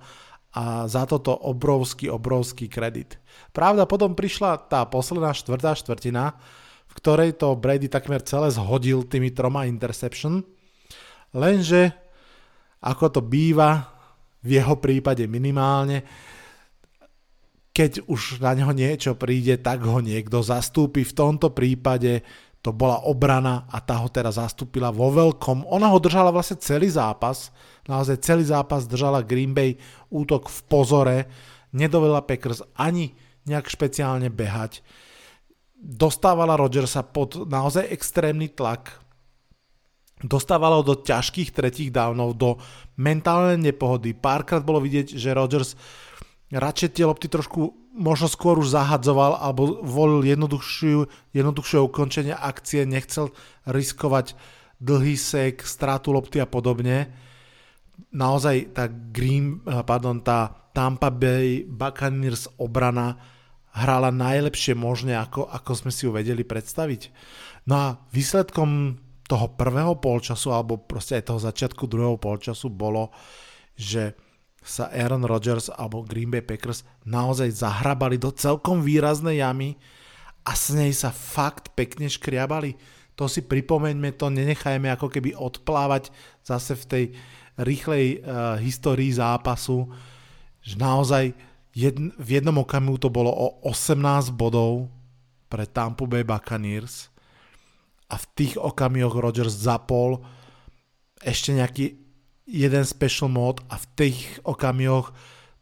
a 0.56 0.88
za 0.88 1.04
toto 1.08 1.36
obrovský, 1.36 2.12
obrovský 2.12 2.68
kredit. 2.68 3.20
Pravda, 3.52 3.88
potom 3.88 4.16
prišla 4.16 4.72
tá 4.72 4.84
posledná 4.88 5.32
štvrtá 5.36 5.76
štvrtina, 5.76 6.36
v 6.96 7.00
ktorej 7.04 7.36
to 7.36 7.60
Brady 7.60 7.92
takmer 7.92 8.24
celé 8.24 8.48
zhodil 8.56 9.04
tými 9.04 9.36
troma 9.36 9.68
interception, 9.68 10.40
lenže 11.36 11.92
ako 12.80 13.20
to 13.20 13.22
býva, 13.22 13.92
v 14.46 14.62
jeho 14.62 14.78
prípade 14.78 15.26
minimálne, 15.26 16.06
keď 17.76 18.08
už 18.08 18.40
na 18.40 18.56
neho 18.56 18.72
niečo 18.72 19.18
príde, 19.18 19.60
tak 19.60 19.84
ho 19.84 20.00
niekto 20.00 20.40
zastúpi. 20.40 21.04
V 21.04 21.12
tomto 21.12 21.52
prípade 21.52 22.24
to 22.64 22.72
bola 22.72 23.04
obrana 23.04 23.68
a 23.68 23.84
tá 23.84 24.00
ho 24.00 24.08
teraz 24.08 24.40
zastúpila 24.40 24.96
vo 24.96 25.12
veľkom. 25.12 25.68
Ona 25.68 25.92
ho 25.92 26.00
držala 26.00 26.32
vlastne 26.32 26.62
celý 26.62 26.88
zápas, 26.88 27.52
naozaj 27.90 28.24
celý 28.24 28.48
zápas 28.48 28.88
držala 28.88 29.28
Green 29.28 29.52
Bay 29.52 29.76
útok 30.08 30.48
v 30.48 30.60
pozore, 30.72 31.18
nedovedla 31.76 32.24
Packers 32.24 32.64
ani 32.80 33.12
nejak 33.44 33.68
špeciálne 33.68 34.32
behať. 34.32 34.80
Dostávala 35.76 36.56
Rodgersa 36.56 37.04
pod 37.04 37.46
naozaj 37.46 37.92
extrémny 37.92 38.48
tlak, 38.50 39.04
dostávala 40.24 40.80
ho 40.80 40.84
do 40.88 40.96
ťažkých 40.96 41.52
tretích 41.52 41.92
dávnov, 41.92 42.40
do 42.40 42.58
mentálnej 42.96 43.60
nepohody. 43.60 44.16
Párkrát 44.16 44.64
bolo 44.64 44.80
vidieť, 44.82 45.14
že 45.14 45.36
Rodgers 45.36 45.76
radšej 46.50 46.90
tie 46.96 47.06
lopty 47.06 47.28
trošku 47.28 47.76
možno 47.92 48.32
skôr 48.32 48.60
už 48.60 48.72
zahadzoval 48.72 49.36
alebo 49.40 49.84
volil 49.84 50.24
jednoduchšiu, 50.24 51.32
jednoduchšie 51.36 51.80
ukončenie 51.84 52.36
akcie, 52.36 52.88
nechcel 52.88 53.36
riskovať 53.68 54.36
dlhý 54.80 55.16
sek, 55.20 55.64
strátu 55.64 56.16
lopty 56.16 56.40
a 56.40 56.48
podobne. 56.48 57.12
Naozaj 58.12 58.76
tá 58.76 58.88
Green, 58.92 59.64
pardon, 59.64 60.20
tá 60.24 60.52
Tampa 60.76 61.08
Bay 61.12 61.64
Buccaneers 61.64 62.52
obrana 62.60 63.35
hrala 63.76 64.10
najlepšie 64.10 64.72
možne, 64.72 65.20
ako, 65.20 65.52
ako 65.52 65.72
sme 65.76 65.92
si 65.92 66.08
ju 66.08 66.16
vedeli 66.16 66.48
predstaviť. 66.48 67.12
No 67.68 67.76
a 67.76 67.88
výsledkom 68.16 68.96
toho 69.26 69.52
prvého 69.58 70.00
polčasu, 70.00 70.54
alebo 70.56 70.80
proste 70.80 71.20
aj 71.20 71.28
toho 71.28 71.42
začiatku 71.42 71.84
druhého 71.90 72.16
polčasu 72.16 72.72
bolo, 72.72 73.12
že 73.76 74.16
sa 74.66 74.90
Aaron 74.90 75.22
Rodgers 75.22 75.70
alebo 75.70 76.02
Green 76.02 76.34
Bay 76.34 76.42
Packers 76.42 76.82
naozaj 77.06 77.54
zahrabali 77.54 78.18
do 78.18 78.34
celkom 78.34 78.82
výraznej 78.82 79.38
jamy 79.46 79.78
a 80.42 80.58
s 80.58 80.74
nej 80.74 80.90
sa 80.90 81.14
fakt 81.14 81.78
pekne 81.78 82.10
škriabali. 82.10 82.74
To 83.14 83.30
si 83.30 83.46
pripomeňme, 83.46 84.18
to 84.18 84.34
nenechajme 84.34 84.90
ako 84.90 85.14
keby 85.14 85.38
odplávať 85.38 86.10
zase 86.42 86.74
v 86.74 86.86
tej 86.90 87.04
rýchlej 87.62 88.06
uh, 88.20 88.58
histórii 88.58 89.14
zápasu, 89.14 89.86
že 90.66 90.76
naozaj 90.82 91.32
jedn, 91.76 92.16
v 92.16 92.30
jednom 92.40 92.64
okamihu 92.64 92.96
to 92.96 93.12
bolo 93.12 93.30
o 93.30 93.60
18 93.68 94.32
bodov 94.32 94.88
pre 95.52 95.68
Tampa 95.68 96.08
Bay 96.08 96.24
Buccaneers 96.24 97.12
a 98.08 98.16
v 98.16 98.26
tých 98.34 98.54
okamihoch 98.56 99.20
Rodgers 99.20 99.54
zapol 99.54 100.24
ešte 101.20 101.52
nejaký 101.52 101.86
jeden 102.48 102.86
special 102.88 103.28
mod 103.28 103.60
a 103.68 103.76
v 103.76 103.86
tých 103.98 104.20
okamihoch 104.48 105.12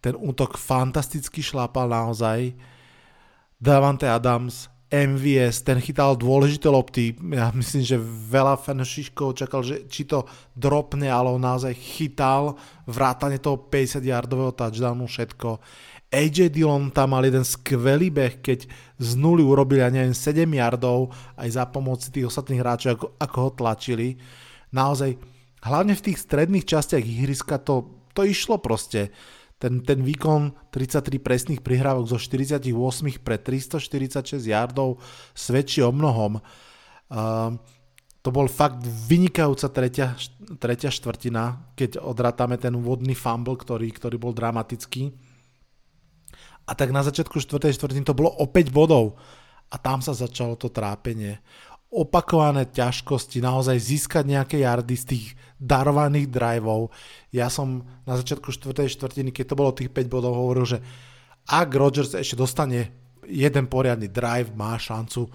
ten 0.04 0.14
útok 0.20 0.60
fantasticky 0.60 1.40
šlápal 1.40 1.88
naozaj. 1.88 2.52
Davante 3.56 4.04
Adams, 4.12 4.68
MVS, 4.92 5.64
ten 5.64 5.80
chytal 5.80 6.20
dôležité 6.20 6.68
lopty. 6.68 7.16
Ja 7.32 7.50
myslím, 7.56 7.82
že 7.82 7.98
veľa 8.30 8.60
fanšiškov 8.60 9.40
čakal, 9.40 9.64
že 9.64 9.88
či 9.88 10.04
to 10.06 10.28
dropne, 10.54 11.08
ale 11.08 11.32
on 11.32 11.42
naozaj 11.42 11.74
chytal 11.74 12.60
vrátane 12.86 13.40
toho 13.40 13.58
50 13.72 14.04
yardového 14.04 14.52
touchdownu 14.52 15.08
všetko. 15.08 15.58
AJ 16.14 16.54
Dillon 16.54 16.94
tam 16.94 17.18
mal 17.18 17.26
jeden 17.26 17.42
skvelý 17.42 18.14
beh, 18.14 18.46
keď 18.46 18.70
z 19.02 19.10
nuly 19.18 19.42
urobili, 19.42 19.82
ja 19.82 19.90
neviem, 19.90 20.14
7 20.14 20.46
yardov 20.46 21.10
aj 21.34 21.50
za 21.50 21.66
pomoci 21.66 22.14
tých 22.14 22.30
ostatných 22.30 22.62
hráčov, 22.62 22.90
ako, 22.94 23.08
ako 23.18 23.38
ho 23.42 23.50
tlačili. 23.58 24.08
Naozaj 24.70 25.18
hlavne 25.66 25.98
v 25.98 26.06
tých 26.06 26.22
stredných 26.22 26.70
častiach 26.70 27.02
ihriska 27.02 27.58
to, 27.66 28.06
to 28.14 28.30
išlo 28.30 28.62
proste. 28.62 29.10
Ten, 29.58 29.82
ten 29.82 30.06
výkon 30.06 30.70
33 30.70 31.18
presných 31.24 31.62
prihrávok 31.66 32.06
zo 32.06 32.22
48 32.22 32.68
pre 33.24 33.42
346 33.42 34.44
yardov 34.46 35.02
svedčí 35.34 35.82
o 35.82 35.90
mnohom. 35.90 36.38
Uh, 37.10 37.58
to 38.24 38.32
bol 38.32 38.48
fakt 38.48 38.84
vynikajúca 38.86 39.68
tretia, 39.72 40.16
tretia 40.62 40.92
štvrtina, 40.92 41.76
keď 41.76 42.00
odrátame 42.00 42.56
ten 42.56 42.72
úvodný 42.76 43.16
fumble, 43.16 43.60
ktorý, 43.60 43.92
ktorý 43.92 44.16
bol 44.16 44.32
dramatický. 44.32 45.12
A 46.64 46.72
tak 46.74 46.96
na 46.96 47.04
začiatku 47.04 47.40
štvrtej 47.44 47.76
štvrtiny 47.76 48.08
to 48.08 48.16
bolo 48.16 48.32
o 48.32 48.48
5 48.48 48.72
bodov. 48.72 49.20
A 49.74 49.76
tam 49.82 50.00
sa 50.00 50.14
začalo 50.14 50.56
to 50.56 50.70
trápenie 50.70 51.42
opakované 51.94 52.66
ťažkosti, 52.74 53.38
naozaj 53.38 53.78
získať 53.78 54.26
nejaké 54.26 54.66
jardy 54.66 54.98
z 54.98 55.06
tých 55.14 55.26
darovaných 55.62 56.26
driveov. 56.34 56.90
Ja 57.30 57.54
som 57.54 57.86
na 58.10 58.18
začiatku 58.18 58.50
4. 58.50 58.90
štvrtiny, 58.90 59.30
keď 59.30 59.54
to 59.54 59.60
bolo 59.60 59.78
tých 59.78 59.94
5 59.94 60.10
bodov, 60.10 60.34
hovoril, 60.34 60.66
že 60.66 60.80
ak 61.46 61.70
Rodgers 61.70 62.18
ešte 62.18 62.34
dostane 62.34 62.90
jeden 63.30 63.70
poriadny 63.70 64.10
drive, 64.10 64.58
má 64.58 64.74
šancu 64.74 65.30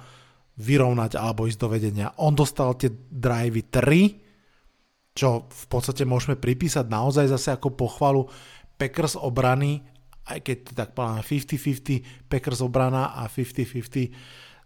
vyrovnať 0.59 1.15
alebo 1.15 1.47
ísť 1.47 1.61
do 1.63 1.69
vedenia. 1.71 2.11
On 2.19 2.35
dostal 2.35 2.75
tie 2.75 2.91
drivey 2.91 3.71
3, 3.71 5.15
čo 5.15 5.47
v 5.47 5.67
podstate 5.71 6.03
môžeme 6.03 6.35
pripísať 6.35 6.91
naozaj 6.91 7.31
zase 7.31 7.55
ako 7.55 7.79
pochvalu 7.79 8.27
Packers 8.75 9.15
obrany, 9.15 9.87
aj 10.29 10.39
keď 10.45 10.59
tak 10.77 10.93
povedám 10.93 11.25
50-50 11.25 12.29
Packers 12.29 12.61
obrana 12.61 13.17
a 13.17 13.27
50-50 13.27 14.13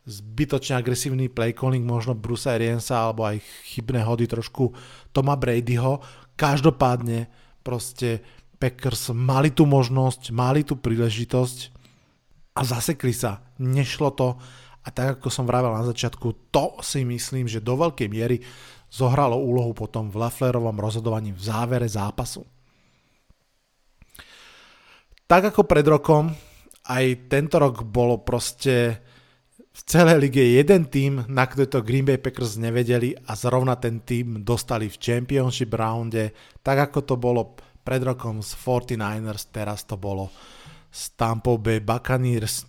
zbytočne 0.02 0.82
agresívny 0.82 1.30
play 1.30 1.54
calling 1.54 1.86
možno 1.86 2.18
Bruce 2.18 2.50
Ariansa 2.50 3.06
alebo 3.06 3.22
aj 3.22 3.38
chybné 3.70 4.02
hody 4.02 4.26
trošku 4.26 4.74
Toma 5.14 5.38
Bradyho. 5.38 6.02
Každopádne 6.34 7.30
proste 7.62 8.18
Packers 8.58 9.14
mali 9.14 9.54
tú 9.54 9.62
možnosť, 9.62 10.34
mali 10.34 10.66
tú 10.66 10.74
príležitosť 10.78 11.58
a 12.58 12.60
zasekli 12.66 13.14
sa. 13.14 13.46
Nešlo 13.62 14.10
to 14.18 14.34
a 14.82 14.88
tak 14.90 15.22
ako 15.22 15.30
som 15.30 15.46
vravel 15.46 15.70
na 15.70 15.86
začiatku, 15.86 16.50
to 16.50 16.82
si 16.82 17.06
myslím, 17.06 17.46
že 17.46 17.62
do 17.62 17.78
veľkej 17.78 18.10
miery 18.10 18.42
zohralo 18.90 19.38
úlohu 19.38 19.70
potom 19.70 20.10
v 20.10 20.18
Laflerovom 20.18 20.74
rozhodovaní 20.74 21.30
v 21.30 21.38
závere 21.38 21.86
zápasu. 21.86 22.42
Tak 25.32 25.56
ako 25.56 25.64
pred 25.64 25.88
rokom, 25.88 26.28
aj 26.92 27.32
tento 27.32 27.56
rok 27.56 27.88
bolo 27.88 28.20
proste 28.20 29.00
v 29.72 29.80
celej 29.88 30.28
lige 30.28 30.44
jeden 30.44 30.84
tým, 30.92 31.24
na 31.24 31.48
ktorý 31.48 31.72
to 31.72 31.80
Green 31.80 32.04
Bay 32.04 32.20
Packers 32.20 32.60
nevedeli 32.60 33.16
a 33.16 33.32
zrovna 33.32 33.80
ten 33.80 34.04
tým 34.04 34.44
dostali 34.44 34.92
v 34.92 35.00
championship 35.00 35.72
rounde, 35.72 36.36
tak 36.60 36.84
ako 36.84 36.98
to 37.08 37.14
bolo 37.16 37.56
pred 37.80 38.04
rokom 38.04 38.44
z 38.44 38.52
49ers, 38.60 39.48
teraz 39.48 39.88
to 39.88 39.96
bolo 39.96 40.28
z 40.92 41.16
Tampa 41.16 41.56
Bay 41.56 41.80
Buccaneers. 41.80 42.68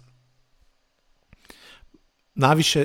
Navyše 2.39 2.81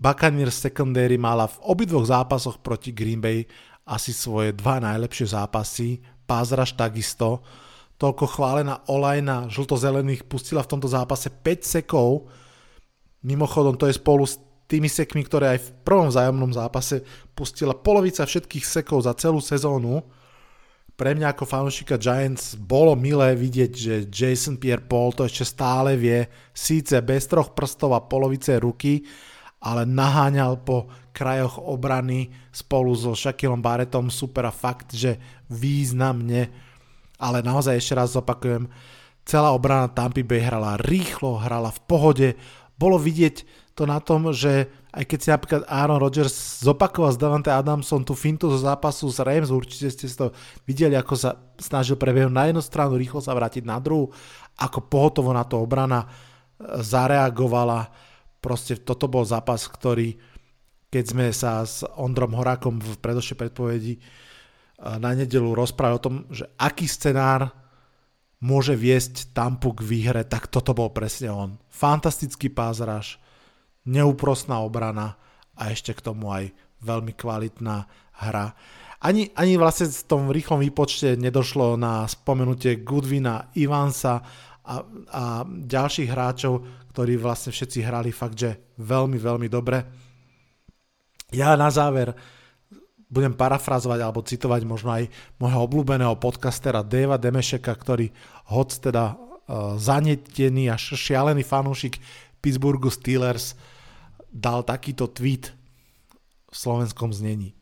Buccaneers 0.00 0.56
secondary 0.64 1.20
mala 1.20 1.44
v 1.44 1.60
obidvoch 1.68 2.08
zápasoch 2.08 2.64
proti 2.64 2.96
Green 2.96 3.20
Bay 3.20 3.44
asi 3.84 4.16
svoje 4.16 4.56
dva 4.56 4.80
najlepšie 4.80 5.36
zápasy, 5.36 6.00
Pázraž 6.24 6.72
takisto, 6.72 7.44
toľko 8.00 8.24
chválená 8.32 8.88
Olajna 8.88 9.52
žltozelených 9.52 10.24
pustila 10.24 10.64
v 10.64 10.70
tomto 10.72 10.88
zápase 10.88 11.28
5 11.28 11.60
sekov, 11.62 12.32
Mimochodom, 13.20 13.76
to 13.76 13.84
je 13.84 14.00
spolu 14.00 14.24
s 14.24 14.40
tými 14.64 14.88
sekmi, 14.88 15.20
ktoré 15.20 15.56
aj 15.56 15.60
v 15.60 15.70
prvom 15.84 16.08
vzájomnom 16.08 16.56
zápase 16.56 17.04
pustila 17.36 17.76
polovica 17.76 18.24
všetkých 18.24 18.64
sekov 18.64 19.04
za 19.04 19.12
celú 19.12 19.44
sezónu. 19.44 20.00
Pre 20.96 21.10
mňa 21.12 21.36
ako 21.36 21.44
fanúšika 21.44 22.00
Giants 22.00 22.56
bolo 22.56 22.96
milé 22.96 23.36
vidieť, 23.36 23.72
že 23.72 23.94
Jason 24.08 24.56
Pierre-Paul 24.56 25.16
to 25.16 25.28
ešte 25.28 25.44
stále 25.44 26.00
vie, 26.00 26.28
síce 26.56 26.96
bez 27.04 27.28
troch 27.28 27.52
prstov 27.52 27.92
a 27.92 28.04
polovice 28.04 28.56
ruky, 28.56 29.04
ale 29.60 29.84
naháňal 29.84 30.64
po 30.64 30.88
krajoch 31.12 31.60
obrany 31.60 32.32
spolu 32.48 32.96
so 32.96 33.12
Shakilom 33.12 33.60
Barrettom 33.60 34.08
super 34.08 34.48
a 34.48 34.52
fakt, 34.52 34.96
že 34.96 35.20
významne, 35.52 36.69
ale 37.20 37.44
naozaj 37.44 37.76
ešte 37.76 37.94
raz 37.94 38.16
zopakujem, 38.16 38.66
celá 39.28 39.52
obrana 39.52 39.92
Tampa 39.92 40.24
Bay 40.24 40.40
hrala 40.40 40.80
rýchlo, 40.80 41.36
hrala 41.38 41.68
v 41.68 41.80
pohode, 41.84 42.28
bolo 42.80 42.96
vidieť 42.96 43.44
to 43.76 43.84
na 43.84 44.00
tom, 44.00 44.32
že 44.32 44.72
aj 44.90 45.04
keď 45.06 45.18
si 45.20 45.28
napríklad 45.30 45.62
Aaron 45.70 46.02
Rodgers 46.02 46.64
zopakoval 46.64 47.14
s 47.14 47.20
Davante 47.20 47.52
Adamsom 47.52 48.02
tú 48.02 48.18
fintu 48.18 48.50
zo 48.50 48.58
zápasu 48.58 49.06
s 49.06 49.22
Rams, 49.22 49.54
určite 49.54 49.92
ste 49.92 50.10
to 50.10 50.34
videli, 50.66 50.98
ako 50.98 51.14
sa 51.14 51.38
snažil 51.60 51.94
prebehnúť 51.94 52.34
na 52.34 52.44
jednu 52.50 52.62
stranu, 52.64 52.98
rýchlo 52.98 53.22
sa 53.22 53.36
vrátiť 53.36 53.62
na 53.62 53.78
druhú, 53.78 54.10
ako 54.58 54.88
pohotovo 54.90 55.30
na 55.30 55.46
to 55.46 55.62
obrana 55.62 56.04
e, 56.04 56.08
zareagovala. 56.82 57.92
Proste 58.40 58.80
toto 58.80 59.06
bol 59.06 59.22
zápas, 59.22 59.68
ktorý 59.68 60.16
keď 60.90 61.04
sme 61.06 61.26
sa 61.30 61.62
s 61.62 61.86
Ondrom 61.94 62.34
Horákom 62.34 62.82
v 62.82 62.98
predošlej 62.98 63.38
predpovedi 63.38 63.94
na 64.80 65.12
nedelu 65.12 65.52
rozprávali 65.52 65.98
o 66.00 66.04
tom, 66.04 66.16
že 66.32 66.48
aký 66.56 66.88
scenár 66.88 67.52
môže 68.40 68.72
viesť 68.72 69.36
Tampu 69.36 69.76
k 69.76 69.84
výhre, 69.84 70.24
tak 70.24 70.48
toto 70.48 70.72
bol 70.72 70.88
presne 70.88 71.28
on. 71.28 71.50
Fantastický 71.68 72.48
pázraž, 72.48 73.20
neúprostná 73.84 74.64
obrana 74.64 75.20
a 75.52 75.68
ešte 75.68 75.92
k 75.92 76.00
tomu 76.00 76.32
aj 76.32 76.48
veľmi 76.80 77.12
kvalitná 77.12 77.84
hra. 78.24 78.56
Ani, 79.00 79.32
ani 79.36 79.56
vlastne 79.56 79.88
v 79.88 80.08
tom 80.08 80.22
rýchlom 80.28 80.60
výpočte 80.60 81.16
nedošlo 81.16 81.76
na 81.76 82.04
spomenutie 82.04 82.84
Goodwina, 82.84 83.52
Ivansa 83.56 84.20
a, 84.64 84.74
a 85.08 85.24
ďalších 85.44 86.08
hráčov, 86.08 86.84
ktorí 86.92 87.16
vlastne 87.16 87.52
všetci 87.52 87.80
hrali 87.80 88.12
fakt, 88.12 88.36
že 88.36 88.76
veľmi, 88.76 89.16
veľmi 89.16 89.48
dobre. 89.48 89.78
Ja 91.32 91.56
na 91.56 91.72
záver 91.72 92.12
budem 93.10 93.34
parafrazovať 93.34 94.00
alebo 94.00 94.22
citovať 94.22 94.62
možno 94.62 94.94
aj 94.94 95.10
môjho 95.42 95.60
obľúbeného 95.66 96.14
podcastera 96.16 96.86
Deva 96.86 97.18
Demešeka, 97.18 97.74
ktorý 97.74 98.08
hoc 98.54 98.70
teda 98.70 99.18
uh, 99.18 99.74
zanetený 99.74 100.70
a 100.70 100.78
šialený 100.78 101.42
fanúšik 101.42 101.98
Pittsburghu 102.38 102.88
Steelers 102.88 103.58
dal 104.30 104.62
takýto 104.62 105.10
tweet 105.10 105.50
v 106.50 106.54
slovenskom 106.54 107.10
znení. 107.10 107.52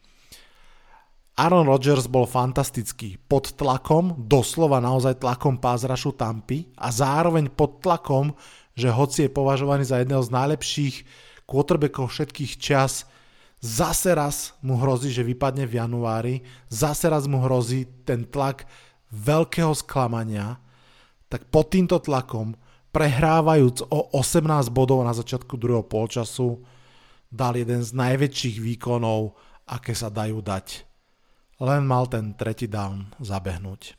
Aaron 1.38 1.70
Rodgers 1.70 2.10
bol 2.10 2.26
fantastický, 2.26 3.14
pod 3.30 3.54
tlakom, 3.54 4.26
doslova 4.26 4.82
naozaj 4.82 5.22
tlakom 5.22 5.62
pázrašu 5.62 6.18
Tampy 6.18 6.66
a 6.74 6.90
zároveň 6.90 7.46
pod 7.46 7.78
tlakom, 7.78 8.34
že 8.74 8.90
hoci 8.90 9.26
je 9.26 9.30
považovaný 9.30 9.86
za 9.86 10.02
jedného 10.02 10.18
z 10.18 10.34
najlepších 10.34 10.96
quarterbackov 11.46 12.10
všetkých 12.10 12.58
čas, 12.58 13.06
Zase 13.58 14.14
raz 14.14 14.54
mu 14.62 14.78
hrozí, 14.78 15.10
že 15.10 15.26
vypadne 15.26 15.66
v 15.66 15.82
januári, 15.82 16.34
zase 16.70 17.10
raz 17.10 17.26
mu 17.26 17.42
hrozí 17.42 17.90
ten 18.06 18.22
tlak 18.22 18.70
veľkého 19.10 19.74
sklamania, 19.74 20.62
tak 21.26 21.50
pod 21.50 21.74
týmto 21.74 21.98
tlakom, 21.98 22.54
prehrávajúc 22.94 23.84
o 23.90 24.14
18 24.14 24.70
bodov 24.70 25.02
na 25.02 25.12
začiatku 25.12 25.58
druhého 25.58 25.84
polčasu, 25.84 26.62
dal 27.28 27.58
jeden 27.58 27.84
z 27.84 27.92
najväčších 27.92 28.56
výkonov, 28.62 29.36
aké 29.68 29.92
sa 29.92 30.08
dajú 30.08 30.40
dať. 30.40 30.88
Len 31.58 31.82
mal 31.84 32.06
ten 32.06 32.32
tretí 32.38 32.70
down 32.70 33.10
zabehnúť. 33.18 33.98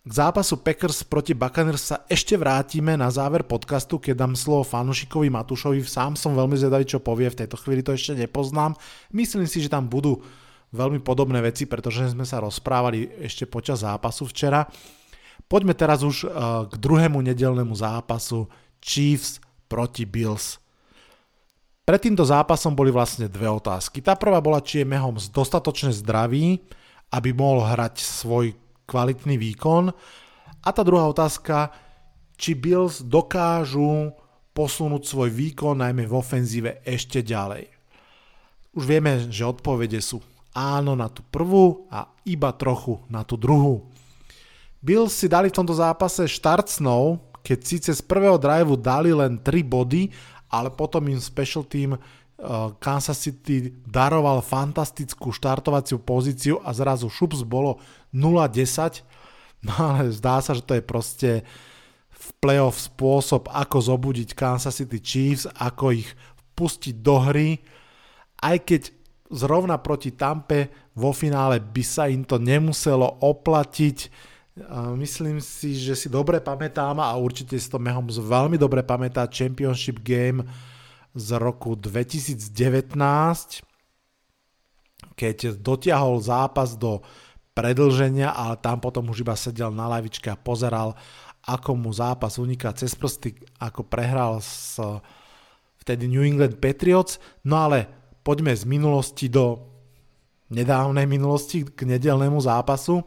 K 0.00 0.12
zápasu 0.16 0.56
Packers 0.64 1.04
proti 1.04 1.36
Buccaneers 1.36 1.92
sa 1.92 1.96
ešte 2.08 2.32
vrátime 2.32 2.96
na 2.96 3.12
záver 3.12 3.44
podcastu, 3.44 4.00
keď 4.00 4.24
dám 4.24 4.32
slovo 4.32 4.64
fanušikovi 4.64 5.28
Matušovi. 5.28 5.84
Sám 5.84 6.16
som 6.16 6.32
veľmi 6.32 6.56
zvedavý, 6.56 6.88
čo 6.88 7.04
povie, 7.04 7.28
v 7.28 7.44
tejto 7.44 7.60
chvíli 7.60 7.84
to 7.84 7.92
ešte 7.92 8.16
nepoznám. 8.16 8.72
Myslím 9.12 9.44
si, 9.44 9.60
že 9.60 9.68
tam 9.68 9.92
budú 9.92 10.24
veľmi 10.72 11.04
podobné 11.04 11.44
veci, 11.44 11.68
pretože 11.68 12.16
sme 12.16 12.24
sa 12.24 12.40
rozprávali 12.40 13.12
ešte 13.28 13.44
počas 13.44 13.84
zápasu 13.84 14.24
včera. 14.24 14.64
Poďme 15.44 15.76
teraz 15.76 16.00
už 16.00 16.24
eh, 16.24 16.28
k 16.64 16.74
druhému 16.80 17.20
nedelnému 17.20 17.76
zápasu 17.76 18.48
Chiefs 18.80 19.36
proti 19.68 20.08
Bills. 20.08 20.56
Pred 21.84 22.00
týmto 22.00 22.24
zápasom 22.24 22.72
boli 22.72 22.88
vlastne 22.88 23.28
dve 23.28 23.52
otázky. 23.52 24.00
Tá 24.00 24.16
prvá 24.16 24.40
bola, 24.40 24.64
či 24.64 24.80
je 24.80 24.88
Mahomes 24.88 25.28
dostatočne 25.28 25.92
zdravý, 25.92 26.56
aby 27.12 27.36
mohol 27.36 27.68
hrať 27.68 28.00
svoj 28.00 28.56
kvalitný 28.90 29.38
výkon. 29.38 29.94
A 30.66 30.68
tá 30.74 30.82
druhá 30.82 31.06
otázka, 31.06 31.70
či 32.34 32.58
Bills 32.58 33.06
dokážu 33.06 34.10
posunúť 34.50 35.06
svoj 35.06 35.30
výkon 35.30 35.78
najmä 35.78 36.10
v 36.10 36.16
ofenzíve 36.18 36.82
ešte 36.82 37.22
ďalej. 37.22 37.70
Už 38.74 38.82
vieme, 38.86 39.30
že 39.30 39.46
odpovede 39.46 40.02
sú 40.02 40.18
áno 40.50 40.98
na 40.98 41.06
tú 41.06 41.22
prvú 41.30 41.86
a 41.86 42.10
iba 42.26 42.50
trochu 42.54 42.98
na 43.06 43.22
tú 43.22 43.38
druhú. 43.38 43.86
Bills 44.82 45.14
si 45.14 45.30
dali 45.30 45.52
v 45.52 45.58
tomto 45.60 45.76
zápase 45.76 46.26
štart 46.26 46.66
snou, 46.66 47.20
keď 47.44 47.58
síce 47.60 47.90
z 47.92 48.02
prvého 48.02 48.40
driveu 48.40 48.74
dali 48.74 49.12
len 49.12 49.38
3 49.38 49.62
body, 49.64 50.10
ale 50.50 50.72
potom 50.72 51.06
im 51.06 51.20
special 51.20 51.62
team 51.62 51.94
uh, 51.94 52.74
Kansas 52.80 53.20
City 53.20 53.70
daroval 53.86 54.42
fantastickú 54.42 55.30
štartovaciu 55.30 56.02
pozíciu 56.02 56.58
a 56.64 56.74
zrazu 56.74 57.06
šups 57.06 57.46
bolo 57.46 57.78
0-10, 58.14 59.02
no 59.66 59.74
ale 59.76 60.10
zdá 60.10 60.42
sa, 60.42 60.54
že 60.56 60.62
to 60.64 60.74
je 60.78 60.84
proste 60.84 61.30
v 62.10 62.26
playoff 62.42 62.76
spôsob, 62.76 63.48
ako 63.48 63.76
zobudiť 63.80 64.36
Kansas 64.36 64.76
City 64.76 65.00
Chiefs, 65.00 65.48
ako 65.56 65.96
ich 65.96 66.08
pustiť 66.52 67.00
do 67.00 67.16
hry, 67.16 67.56
aj 68.44 68.56
keď 68.64 68.82
zrovna 69.30 69.78
proti 69.80 70.12
Tampe 70.12 70.90
vo 70.92 71.14
finále 71.14 71.62
by 71.62 71.82
sa 71.86 72.10
im 72.10 72.26
to 72.26 72.36
nemuselo 72.36 73.06
oplatiť. 73.24 74.10
Myslím 74.98 75.40
si, 75.40 75.78
že 75.78 75.96
si 75.96 76.12
dobre 76.12 76.42
pamätám 76.42 77.00
a 77.00 77.16
určite 77.16 77.56
si 77.56 77.70
to 77.70 77.80
Mahomes 77.80 78.20
veľmi 78.20 78.60
dobre 78.60 78.84
pamätá 78.84 79.24
Championship 79.24 80.04
Game 80.04 80.44
z 81.16 81.28
roku 81.40 81.72
2019, 81.78 82.42
keď 85.16 85.56
dotiahol 85.56 86.20
zápas 86.20 86.76
do 86.76 87.00
predlženia, 87.60 88.32
ale 88.32 88.56
tam 88.56 88.80
potom 88.80 89.12
už 89.12 89.20
iba 89.20 89.36
sedel 89.36 89.68
na 89.68 89.84
lavičke 89.84 90.32
a 90.32 90.40
pozeral, 90.40 90.96
ako 91.44 91.76
mu 91.76 91.92
zápas 91.92 92.40
uniká 92.40 92.72
cez 92.72 92.96
prsty, 92.96 93.36
ako 93.60 93.84
prehral 93.84 94.40
s 94.40 94.80
vtedy 95.84 96.08
New 96.08 96.24
England 96.24 96.56
Patriots. 96.56 97.20
No 97.44 97.60
ale 97.60 97.84
poďme 98.24 98.56
z 98.56 98.64
minulosti 98.64 99.28
do 99.28 99.60
nedávnej 100.48 101.04
minulosti 101.04 101.68
k 101.68 101.84
nedelnému 101.84 102.40
zápasu. 102.40 103.04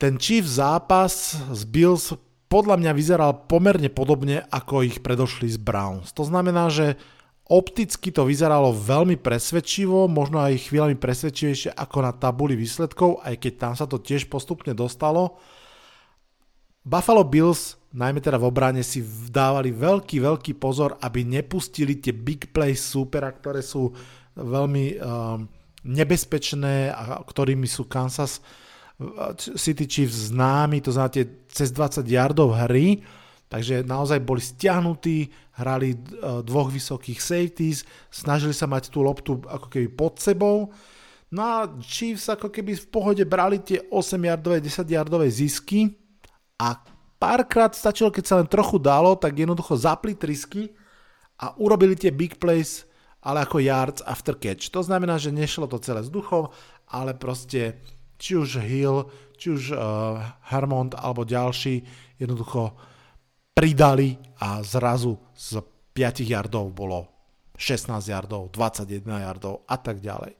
Ten 0.00 0.16
Chiefs 0.16 0.56
zápas 0.56 1.36
z 1.52 1.62
Bills 1.68 2.16
podľa 2.50 2.80
mňa 2.80 2.92
vyzeral 2.96 3.32
pomerne 3.46 3.92
podobne 3.92 4.42
ako 4.48 4.82
ich 4.82 4.98
predošli 5.04 5.46
z 5.52 5.60
Browns. 5.60 6.10
To 6.16 6.24
znamená, 6.26 6.72
že 6.72 6.98
Opticky 7.50 8.14
to 8.14 8.22
vyzeralo 8.22 8.70
veľmi 8.70 9.18
presvedčivo, 9.18 10.06
možno 10.06 10.38
aj 10.38 10.70
chvíľami 10.70 10.94
presvedčivejšie 10.94 11.74
ako 11.74 11.98
na 11.98 12.14
tabuli 12.14 12.54
výsledkov, 12.54 13.26
aj 13.26 13.34
keď 13.42 13.52
tam 13.58 13.72
sa 13.74 13.90
to 13.90 13.98
tiež 13.98 14.30
postupne 14.30 14.70
dostalo. 14.70 15.34
Buffalo 16.86 17.26
Bills, 17.26 17.74
najmä 17.90 18.22
teda 18.22 18.38
v 18.38 18.46
obrane, 18.46 18.86
si 18.86 19.02
dávali 19.34 19.74
veľký, 19.74 20.22
veľký 20.22 20.62
pozor, 20.62 20.94
aby 21.02 21.26
nepustili 21.26 21.98
tie 21.98 22.14
big 22.14 22.54
plays 22.54 22.86
supera, 22.86 23.34
ktoré 23.34 23.66
sú 23.66 23.90
veľmi 24.38 24.84
um, 25.02 25.50
nebezpečné 25.84 26.94
a 26.94 27.18
ktorými 27.18 27.66
sú 27.66 27.90
Kansas 27.90 28.38
City 29.56 29.88
Chiefs 29.88 30.30
známi, 30.30 30.84
to 30.84 30.92
znamená 30.92 31.24
cez 31.48 31.72
20 31.72 32.04
yardov 32.04 32.52
hry, 32.52 33.00
takže 33.50 33.82
naozaj 33.82 34.22
boli 34.22 34.38
stiahnutí, 34.38 35.26
hrali 35.58 35.98
dvoch 36.46 36.70
vysokých 36.70 37.18
safeties, 37.18 37.82
snažili 38.08 38.54
sa 38.54 38.70
mať 38.70 38.94
tú 38.94 39.02
loptu 39.02 39.42
ako 39.42 39.66
keby 39.66 39.90
pod 39.90 40.22
sebou, 40.22 40.70
no 41.34 41.40
a 41.42 41.66
Chiefs 41.82 42.30
ako 42.30 42.48
keby 42.48 42.78
v 42.78 42.86
pohode 42.88 43.24
brali 43.26 43.58
tie 43.58 43.82
8 43.90 44.16
yardové, 44.16 44.62
10 44.62 44.86
yardové 44.86 45.26
zisky 45.26 45.90
a 46.62 46.78
párkrát 47.18 47.74
stačilo, 47.74 48.14
keď 48.14 48.24
sa 48.24 48.38
len 48.38 48.48
trochu 48.48 48.78
dalo, 48.78 49.18
tak 49.18 49.34
jednoducho 49.34 49.74
zapli 49.76 50.14
trisky 50.14 50.70
a 51.36 51.52
urobili 51.58 51.98
tie 51.98 52.14
big 52.14 52.38
plays, 52.38 52.88
ale 53.20 53.44
ako 53.44 53.60
yards 53.60 54.00
after 54.06 54.32
catch. 54.38 54.72
To 54.72 54.80
znamená, 54.80 55.20
že 55.20 55.34
nešlo 55.34 55.68
to 55.68 55.82
celé 55.82 56.00
vzduchom, 56.00 56.48
ale 56.88 57.12
proste 57.18 57.76
či 58.20 58.36
už 58.36 58.60
Hill, 58.60 59.08
či 59.40 59.52
už 59.52 59.72
uh, 59.72 60.20
Hermont 60.52 60.92
alebo 60.96 61.24
ďalší 61.24 61.84
jednoducho 62.20 62.76
pridali 63.52 64.16
a 64.40 64.62
zrazu 64.64 65.18
z 65.36 65.60
5 65.92 66.24
yardov 66.24 66.72
bolo 66.72 67.10
16 67.60 67.92
yardov, 68.08 68.48
21 68.54 69.04
yardov 69.04 69.68
a 69.68 69.76
tak 69.76 70.00
ďalej. 70.00 70.32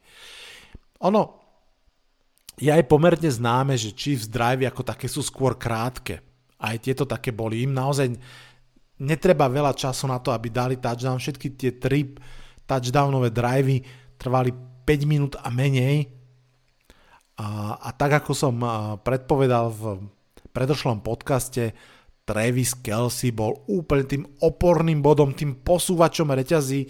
Ono 1.05 1.23
je 2.61 2.69
aj 2.69 2.85
pomerne 2.89 3.29
známe, 3.29 3.77
že 3.77 3.97
Chiefs 3.97 4.29
drive 4.29 4.69
ako 4.69 4.85
také 4.85 5.09
sú 5.09 5.25
skôr 5.25 5.57
krátke. 5.57 6.21
Aj 6.61 6.77
tieto 6.77 7.09
také 7.09 7.33
boli. 7.33 7.65
Im 7.65 7.73
naozaj 7.73 8.13
netreba 9.01 9.49
veľa 9.49 9.73
času 9.73 10.05
na 10.09 10.21
to, 10.21 10.29
aby 10.33 10.53
dali 10.53 10.77
touchdown. 10.77 11.17
Všetky 11.17 11.57
tie 11.57 11.73
tri 11.81 12.13
touchdownové 12.69 13.33
drivey 13.33 13.81
trvali 14.21 14.53
5 14.85 15.09
minút 15.09 15.35
a 15.41 15.49
menej. 15.49 16.13
A, 17.41 17.81
a 17.81 17.89
tak 17.97 18.21
ako 18.21 18.33
som 18.37 18.61
predpovedal 19.01 19.73
v 19.73 19.83
predošlom 20.53 21.01
podcaste, 21.01 21.73
Travis 22.31 22.79
Kelsey 22.79 23.35
bol 23.35 23.67
úplne 23.67 24.07
tým 24.07 24.23
oporným 24.39 25.03
bodom, 25.03 25.35
tým 25.35 25.59
posúvačom 25.67 26.31
reťazí. 26.31 26.87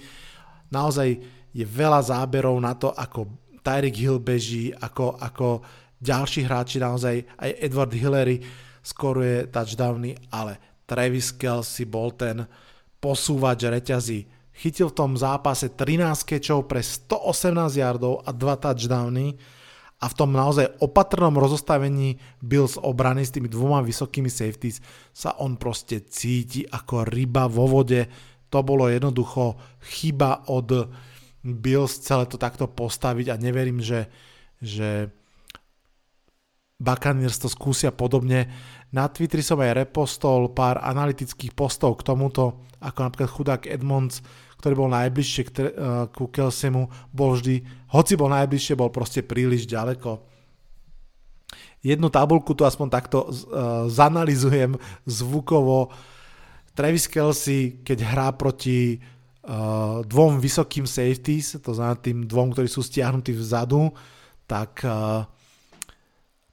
Naozaj 0.69 1.09
je 1.57 1.65
veľa 1.65 2.05
záberov 2.05 2.61
na 2.61 2.77
to, 2.77 2.93
ako 2.93 3.25
Tyreek 3.65 3.97
Hill 3.97 4.21
beží, 4.21 4.69
ako, 4.77 5.17
ako 5.17 5.65
ďalší 5.97 6.45
hráči, 6.45 6.77
naozaj 6.77 7.25
aj 7.41 7.51
Edward 7.57 7.93
Hillary 7.97 8.45
skoruje 8.85 9.49
touchdowny, 9.49 10.13
ale 10.29 10.85
Travis 10.85 11.33
Kelsey 11.33 11.89
bol 11.89 12.13
ten 12.13 12.45
posúvač 13.01 13.65
reťazí. 13.65 14.29
Chytil 14.53 14.93
v 14.93 14.99
tom 15.01 15.17
zápase 15.17 15.73
13 15.73 16.37
kečov 16.37 16.69
pre 16.69 16.85
118 16.85 17.81
yardov 17.81 18.21
a 18.29 18.31
2 18.37 18.61
touchdowny 18.61 19.41
a 20.01 20.09
v 20.09 20.17
tom 20.17 20.33
naozaj 20.33 20.81
opatrnom 20.81 21.37
rozostavení 21.37 22.17
Bills 22.41 22.81
obrany 22.81 23.21
s 23.21 23.37
tými 23.37 23.53
dvoma 23.53 23.85
vysokými 23.85 24.33
safeties 24.33 24.81
sa 25.13 25.37
on 25.45 25.61
proste 25.61 26.09
cíti 26.09 26.65
ako 26.65 27.05
ryba 27.05 27.45
vo 27.53 27.69
vode. 27.69 28.09
To 28.49 28.65
bolo 28.65 28.89
jednoducho 28.89 29.61
chyba 29.85 30.49
od 30.49 30.89
Bills 31.45 32.01
celé 32.01 32.25
to 32.25 32.41
takto 32.41 32.65
postaviť 32.65 33.27
a 33.29 33.41
neverím, 33.41 33.85
že, 33.85 34.09
že 34.61 35.13
Buccaneers 36.81 37.37
to 37.37 37.53
skúsia 37.53 37.93
podobne. 37.93 38.49
Na 38.97 39.05
Twitteri 39.13 39.45
som 39.45 39.61
aj 39.61 39.85
repostol 39.85 40.49
pár 40.57 40.81
analytických 40.81 41.53
postov 41.53 42.01
k 42.01 42.09
tomuto, 42.09 42.65
ako 42.81 42.99
napríklad 43.05 43.31
chudák 43.31 43.63
Edmonds, 43.69 44.25
ktorý 44.61 44.75
bol 44.77 44.91
najbližšie 44.93 45.43
k, 45.49 45.51
uh, 45.51 45.65
ku 46.13 46.29
Kelsemu, 46.29 46.87
bol 47.11 47.35
vždy, 47.35 47.65
hoci 47.91 48.13
bol 48.15 48.29
najbližšie, 48.29 48.77
bol 48.77 48.93
proste 48.93 49.25
príliš 49.25 49.65
ďaleko. 49.65 50.21
Jednu 51.81 52.13
tabulku 52.13 52.53
tu 52.53 52.69
aspoň 52.69 52.89
takto 52.93 53.25
uh, 53.25 53.89
zanalizujem 53.89 54.77
zvukovo. 55.09 55.89
Travis 56.77 57.09
Kelsey, 57.09 57.81
keď 57.81 57.99
hrá 58.05 58.29
proti 58.37 59.01
uh, 59.01 60.05
dvom 60.05 60.37
vysokým 60.37 60.85
safeties, 60.85 61.57
to 61.65 61.73
znamená 61.73 61.97
tým 61.97 62.29
dvom, 62.29 62.53
ktorí 62.53 62.69
sú 62.69 62.85
stiahnutí 62.85 63.33
vzadu, 63.33 63.97
tak 64.45 64.85
uh, 64.85 65.25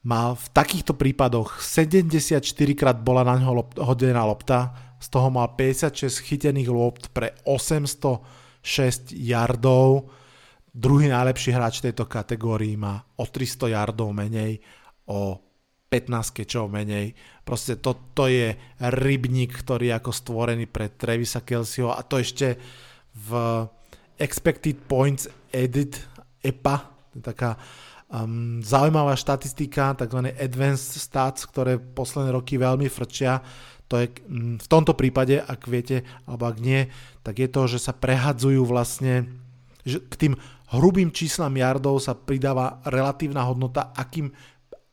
mal 0.08 0.40
v 0.40 0.48
takýchto 0.56 0.96
prípadoch 0.96 1.60
74 1.60 2.40
krát 2.80 2.96
bola 2.96 3.28
na 3.28 3.36
ňo 3.36 3.68
hodená 3.84 4.24
lopta, 4.24 4.87
z 4.98 5.08
toho 5.14 5.30
mal 5.30 5.54
56 5.54 6.26
chytených 6.26 6.70
lopt 6.70 7.14
pre 7.14 7.38
806 7.46 9.14
yardov. 9.14 10.10
Druhý 10.74 11.10
najlepší 11.10 11.54
hráč 11.54 11.82
tejto 11.82 12.06
kategórii 12.06 12.78
má 12.78 13.02
o 13.18 13.26
300 13.26 13.74
yardov 13.74 14.14
menej, 14.14 14.62
o 15.10 15.42
15 15.88 16.38
kečov 16.44 16.68
menej. 16.68 17.16
Proste 17.48 17.80
to, 17.80 18.12
to 18.12 18.28
je 18.28 18.54
rybník, 18.84 19.56
ktorý 19.56 19.90
je 19.90 19.98
ako 19.98 20.12
stvorený 20.12 20.68
pre 20.68 20.92
Trevisa 20.92 21.42
Kelseyho 21.42 21.96
a 21.96 22.04
to 22.04 22.20
ešte 22.20 22.60
v 23.16 23.30
Expected 24.20 24.84
Points 24.84 25.32
Edit 25.54 26.02
EPA, 26.44 26.92
taká 27.24 27.56
um, 28.12 28.60
zaujímavá 28.60 29.16
štatistika, 29.16 29.96
tzv. 29.96 30.32
Advanced 30.36 31.00
Stats, 31.00 31.48
ktoré 31.48 31.80
posledné 31.80 32.36
roky 32.36 32.60
veľmi 32.60 32.88
frčia, 32.92 33.40
to 33.88 34.04
je 34.04 34.08
v 34.60 34.68
tomto 34.68 34.92
prípade, 35.00 35.40
ak 35.40 35.64
viete, 35.72 36.04
alebo 36.28 36.52
ak 36.52 36.60
nie, 36.60 36.92
tak 37.24 37.40
je 37.40 37.48
to, 37.48 37.72
že 37.72 37.80
sa 37.80 37.96
prehadzujú 37.96 38.68
vlastne, 38.68 39.32
že 39.88 40.04
k 40.04 40.16
tým 40.28 40.34
hrubým 40.76 41.08
číslam 41.16 41.56
yardov 41.56 42.04
sa 42.04 42.12
pridáva 42.12 42.84
relatívna 42.84 43.48
hodnota, 43.48 43.96
akým, 43.96 44.28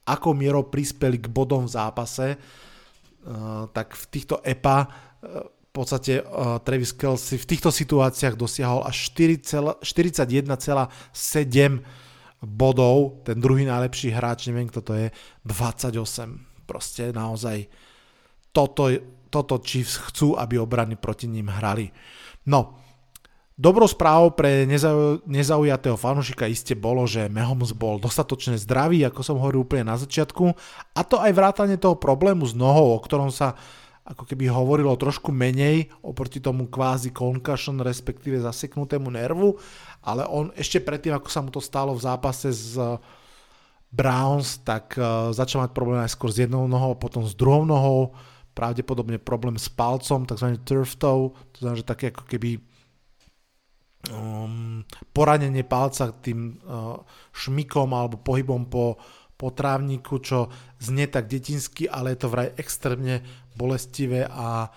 ako 0.07 0.29
mierou 0.39 0.71
prispeli 0.71 1.19
k 1.19 1.27
bodom 1.27 1.67
v 1.67 1.75
zápase, 1.75 2.39
uh, 2.39 3.67
tak 3.75 3.99
v 3.99 4.05
týchto 4.15 4.39
EPA 4.47 4.87
uh, 4.87 5.51
v 5.51 5.71
podstate 5.75 6.23
uh, 6.23 6.63
Travis 6.63 6.95
Kelsey 6.95 7.35
v 7.35 7.51
týchto 7.51 7.75
situáciách 7.75 8.39
dosiahol 8.39 8.87
až 8.87 9.11
41,7 9.11 9.83
bodov, 12.47 13.27
ten 13.27 13.43
druhý 13.43 13.67
najlepší 13.67 14.15
hráč, 14.15 14.47
neviem 14.47 14.71
kto 14.71 14.81
to 14.87 14.93
je, 14.95 15.07
28. 15.43 15.99
Proste 16.71 17.11
naozaj 17.11 17.67
toto, 18.55 18.89
toto 19.29 19.59
Chiefs 19.59 19.99
chcú, 19.99 20.39
aby 20.39 20.63
obrany 20.63 20.95
proti 20.95 21.27
ním 21.27 21.51
hrali. 21.51 21.91
No, 22.47 22.81
Dobrou 23.55 23.87
správou 23.87 24.35
pre 24.35 24.67
nezau, 24.67 25.23
nezaujatého 25.31 25.95
fanúšika 25.95 26.51
iste 26.51 26.75
bolo, 26.75 27.07
že 27.07 27.31
Mahomes 27.31 27.71
bol 27.71 28.03
dostatočne 28.03 28.59
zdravý, 28.59 29.07
ako 29.07 29.23
som 29.23 29.39
hovoril 29.39 29.63
úplne 29.63 29.87
na 29.87 29.95
začiatku, 29.95 30.59
a 30.91 31.01
to 31.07 31.23
aj 31.23 31.31
vrátane 31.31 31.79
toho 31.79 31.95
problému 31.95 32.43
s 32.43 32.51
nohou, 32.51 32.99
o 32.99 32.99
ktorom 32.99 33.31
sa 33.31 33.55
ako 34.03 34.27
keby 34.27 34.51
hovorilo 34.51 34.91
trošku 34.99 35.31
menej 35.31 35.87
oproti 36.03 36.43
tomu 36.43 36.67
kvázi 36.67 37.15
concussion, 37.15 37.79
respektíve 37.79 38.43
zaseknutému 38.43 39.07
nervu, 39.15 39.55
ale 40.03 40.27
on 40.27 40.51
ešte 40.59 40.83
predtým, 40.83 41.15
ako 41.15 41.29
sa 41.31 41.41
mu 41.41 41.55
to 41.55 41.63
stalo 41.63 41.95
v 41.95 42.03
zápase 42.03 42.51
s 42.51 42.75
Browns, 43.95 44.67
tak 44.67 44.99
uh, 44.99 45.31
začal 45.31 45.63
mať 45.63 45.71
problém 45.71 46.03
aj 46.03 46.11
skôr 46.11 46.35
s 46.35 46.43
jednou 46.43 46.67
nohou, 46.67 46.99
potom 46.99 47.23
s 47.23 47.39
druhou 47.39 47.63
nohou, 47.63 48.19
pravdepodobne 48.55 49.19
problém 49.19 49.59
s 49.59 49.67
palcom, 49.67 50.25
tzv. 50.25 50.55
turf 50.63 50.95
toe, 50.97 51.35
to 51.53 51.59
znamená, 51.59 51.79
že 51.83 51.91
také 51.91 52.15
ako 52.15 52.25
keby 52.31 52.63
um, 54.15 54.87
poranenie 55.11 55.67
palca 55.67 56.15
tým 56.15 56.63
uh, 56.65 57.03
šmikom 57.35 57.91
alebo 57.91 58.23
pohybom 58.23 58.71
po, 58.71 58.97
po 59.35 59.51
trávniku, 59.51 60.23
čo 60.23 60.49
znie 60.79 61.11
tak 61.11 61.27
detinsky, 61.27 61.91
ale 61.91 62.15
je 62.15 62.19
to 62.25 62.33
vraj 62.33 62.55
extrémne 62.55 63.21
bolestivé 63.59 64.27
a 64.31 64.71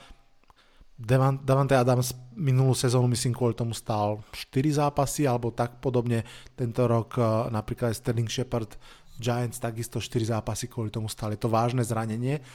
Davante 0.98 1.78
Adams 1.78 2.18
minulú 2.34 2.74
sezónu 2.74 3.06
myslím 3.14 3.30
kvôli 3.38 3.54
tomu 3.54 3.78
stál 3.78 4.26
4 4.34 4.82
zápasy 4.82 5.30
alebo 5.30 5.54
tak 5.54 5.78
podobne. 5.78 6.26
Tento 6.58 6.90
rok 6.90 7.22
uh, 7.22 7.46
napríklad 7.54 7.94
Sterling 7.94 8.26
Shepard 8.26 8.74
Giants 9.22 9.62
takisto 9.62 10.02
4 10.02 10.34
zápasy 10.34 10.66
kvôli 10.66 10.90
tomu 10.90 11.06
stále. 11.06 11.38
Je 11.38 11.46
to 11.46 11.54
vážne 11.54 11.86
zranenie. 11.86 12.42
Uh, 12.42 12.46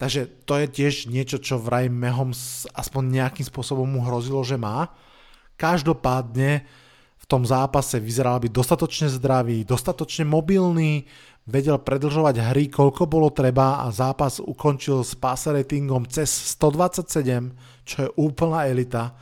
Takže 0.00 0.28
to 0.48 0.58
je 0.58 0.66
tiež 0.66 0.94
niečo, 1.08 1.38
čo 1.38 1.60
vraj 1.60 1.86
Mehom 1.86 2.34
aspoň 2.74 3.02
nejakým 3.22 3.46
spôsobom 3.46 3.86
mu 3.86 4.02
hrozilo, 4.02 4.42
že 4.42 4.58
má. 4.58 4.90
Každopádne 5.56 6.66
v 7.22 7.24
tom 7.30 7.46
zápase 7.46 8.02
vyzeral 8.02 8.42
byť 8.42 8.50
dostatočne 8.50 9.08
zdravý, 9.12 9.62
dostatočne 9.62 10.26
mobilný, 10.26 11.06
vedel 11.46 11.78
predlžovať 11.78 12.36
hry, 12.50 12.66
koľko 12.70 13.06
bolo 13.06 13.30
treba 13.30 13.82
a 13.82 13.90
zápas 13.94 14.38
ukončil 14.42 15.02
s 15.02 15.14
pass 15.14 15.46
ratingom 15.46 16.06
cez 16.06 16.30
127, 16.58 17.86
čo 17.86 17.96
je 18.06 18.08
úplná 18.18 18.66
elita. 18.66 19.14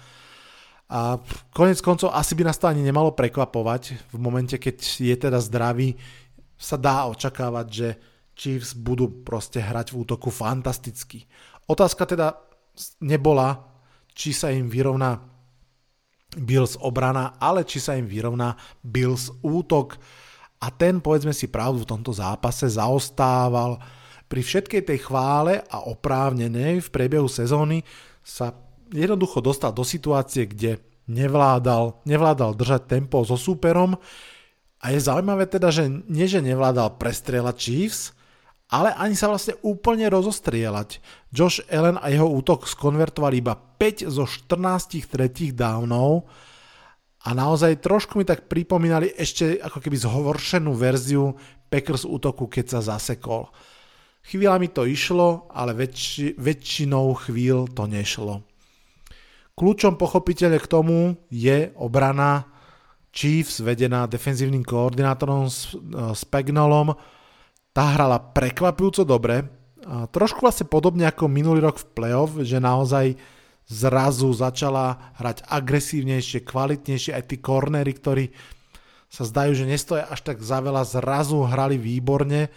A 0.90 1.22
konec 1.54 1.78
koncov 1.85 2.11
asi 2.11 2.35
by 2.35 2.50
nás 2.50 2.59
to 2.59 2.66
ani 2.66 2.83
nemalo 2.83 3.14
prekvapovať. 3.14 4.11
V 4.11 4.18
momente, 4.18 4.59
keď 4.59 4.76
je 4.80 5.14
teda 5.14 5.38
zdravý, 5.38 5.94
sa 6.59 6.74
dá 6.74 7.06
očakávať, 7.09 7.66
že 7.70 7.88
Chiefs 8.40 8.72
budú 8.72 9.20
proste 9.20 9.61
hrať 9.61 9.92
v 9.92 10.00
útoku 10.00 10.33
fantasticky. 10.33 11.29
Otázka 11.68 12.09
teda 12.09 12.40
nebola, 13.05 13.68
či 14.16 14.33
sa 14.33 14.48
im 14.48 14.72
vyrovná 14.72 15.20
Bills 16.40 16.81
obrana, 16.81 17.37
ale 17.37 17.68
či 17.68 17.76
sa 17.76 18.00
im 18.00 18.09
vyrovná 18.09 18.57
Bills 18.81 19.29
útok. 19.44 20.00
a 20.61 20.68
ten, 20.68 21.00
povedzme 21.00 21.33
si 21.33 21.48
pravdu, 21.48 21.85
v 21.85 21.90
tomto 21.96 22.12
zápase 22.12 22.68
zaostával. 22.68 23.81
Pri 24.29 24.44
všetkej 24.44 24.83
tej 24.88 24.98
chvále 25.09 25.64
a 25.72 25.88
oprávnenej 25.88 26.85
v 26.85 26.88
priebehu 26.92 27.26
sezóny 27.26 27.81
sa 28.20 28.53
jednoducho 28.92 29.40
dostal 29.40 29.72
do 29.72 29.83
situácie, 29.83 30.44
kde 30.44 30.79
nevládal, 31.09 32.05
nevládal 32.07 32.55
držať 32.55 32.87
tempo 32.87 33.24
so 33.24 33.35
súperom 33.35 33.98
a 34.81 34.87
je 34.92 35.00
zaujímavé 35.00 35.48
teda, 35.50 35.72
že 35.72 35.88
nie, 35.88 36.29
že 36.31 36.44
nevládal 36.44 37.00
prestrieľať 37.00 37.57
Chiefs, 37.59 38.14
ale 38.70 38.94
ani 38.94 39.18
sa 39.18 39.26
vlastne 39.26 39.59
úplne 39.66 40.06
rozostrieľať. 40.06 41.02
Josh 41.35 41.59
Allen 41.66 41.98
a 41.98 42.06
jeho 42.06 42.30
útok 42.30 42.70
skonvertovali 42.70 43.42
iba 43.42 43.59
5 43.59 44.06
zo 44.06 44.24
14 44.30 45.11
tretích 45.11 45.52
dávnov 45.59 46.30
a 47.26 47.35
naozaj 47.35 47.83
trošku 47.83 48.16
mi 48.16 48.24
tak 48.24 48.46
pripomínali 48.46 49.11
ešte 49.12 49.59
ako 49.59 49.83
keby 49.83 49.96
zhoršenú 49.98 50.72
verziu 50.78 51.35
Packers 51.66 52.06
útoku, 52.06 52.46
keď 52.46 52.78
sa 52.78 52.94
zasekol. 52.94 53.50
Chvíľami 54.26 54.70
to 54.70 54.87
išlo, 54.87 55.50
ale 55.50 55.74
väčši, 55.74 56.38
väčšinou 56.38 57.14
chvíľ 57.26 57.70
to 57.74 57.90
nešlo. 57.90 58.42
Kľúčom 59.59 59.98
pochopiteľne 59.98 60.56
k 60.62 60.70
tomu 60.70 61.18
je 61.28 61.74
obrana 61.76 62.46
Chiefs 63.11 63.61
vedená 63.61 64.06
defenzívnym 64.06 64.62
koordinátorom 64.62 65.50
Spagnolom, 66.14 66.94
tá 67.80 67.96
hrala 67.96 68.20
prekvapujúco 68.20 69.08
dobre. 69.08 69.48
Trošku 70.12 70.44
vlastne 70.44 70.68
podobne 70.68 71.08
ako 71.08 71.32
minulý 71.32 71.64
rok 71.64 71.80
v 71.80 71.88
playoff, 71.96 72.36
že 72.36 72.60
naozaj 72.60 73.16
zrazu 73.64 74.28
začala 74.36 75.16
hrať 75.16 75.48
agresívnejšie, 75.48 76.44
kvalitnejšie. 76.44 77.16
Aj 77.16 77.24
tí 77.24 77.40
kornery, 77.40 77.96
ktorí 77.96 78.36
sa 79.08 79.24
zdajú, 79.24 79.56
že 79.56 79.64
nestoja 79.64 80.04
až 80.12 80.20
tak 80.20 80.44
za 80.44 80.60
veľa, 80.60 80.84
zrazu 80.84 81.40
hrali 81.48 81.80
výborne. 81.80 82.52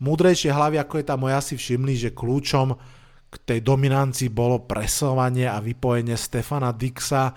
Múdrejšie 0.00 0.48
hlavy, 0.48 0.80
ako 0.80 0.96
je 0.96 1.04
tam 1.12 1.28
moja, 1.28 1.44
si 1.44 1.60
všimli, 1.60 2.00
že 2.00 2.16
kľúčom 2.16 2.72
k 3.28 3.34
tej 3.44 3.60
dominancii 3.60 4.32
bolo 4.32 4.64
presovanie 4.64 5.44
a 5.44 5.60
vypojenie 5.60 6.16
Stefana 6.16 6.72
Dixa. 6.72 7.36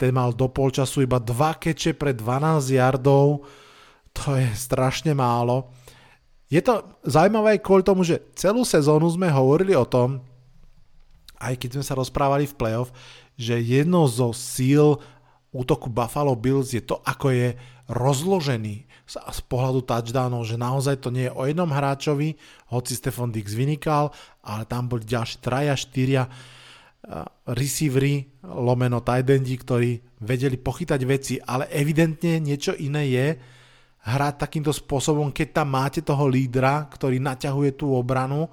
Ten 0.00 0.16
mal 0.16 0.32
do 0.32 0.48
polčasu 0.48 1.04
iba 1.04 1.20
dva 1.20 1.52
keče 1.52 1.92
pre 2.00 2.16
12 2.16 2.64
yardov. 2.80 3.44
To 4.24 4.40
je 4.40 4.48
strašne 4.56 5.12
málo. 5.12 5.81
Je 6.52 6.60
to 6.60 6.84
zaujímavé 7.08 7.56
aj 7.56 7.64
kvôli 7.64 7.80
tomu, 7.80 8.04
že 8.04 8.20
celú 8.36 8.60
sezónu 8.60 9.08
sme 9.08 9.32
hovorili 9.32 9.72
o 9.72 9.88
tom, 9.88 10.20
aj 11.40 11.56
keď 11.56 11.80
sme 11.80 11.84
sa 11.88 11.96
rozprávali 11.96 12.44
v 12.44 12.58
playoff, 12.60 12.92
že 13.40 13.56
jednou 13.56 14.04
zo 14.04 14.36
síl 14.36 15.00
útoku 15.48 15.88
Buffalo 15.88 16.36
Bills 16.36 16.76
je 16.76 16.84
to, 16.84 17.00
ako 17.08 17.32
je 17.32 17.48
rozložený 17.88 18.84
z 19.08 19.40
pohľadu 19.48 19.84
touchdownov, 19.84 20.44
že 20.44 20.60
naozaj 20.60 21.00
to 21.00 21.08
nie 21.08 21.28
je 21.28 21.32
o 21.32 21.44
jednom 21.48 21.68
hráčovi, 21.68 22.36
hoci 22.68 22.92
Stefan 22.96 23.32
Dix 23.32 23.56
vynikal, 23.56 24.12
ale 24.44 24.68
tam 24.68 24.92
boli 24.92 25.08
ďalší 25.08 25.40
traja, 25.40 25.72
štyria 25.72 26.28
receivery, 27.48 28.28
lomeno 28.46 29.02
tight 29.02 29.26
endi, 29.26 29.58
ktorí 29.58 30.22
vedeli 30.22 30.54
pochytať 30.54 31.00
veci, 31.02 31.34
ale 31.42 31.66
evidentne 31.74 32.38
niečo 32.38 32.78
iné 32.78 33.10
je, 33.10 33.26
hrať 34.02 34.34
takýmto 34.34 34.74
spôsobom, 34.74 35.30
keď 35.30 35.62
tam 35.62 35.78
máte 35.78 36.02
toho 36.02 36.26
lídra, 36.26 36.90
ktorý 36.90 37.22
naťahuje 37.22 37.78
tú 37.78 37.94
obranu 37.94 38.50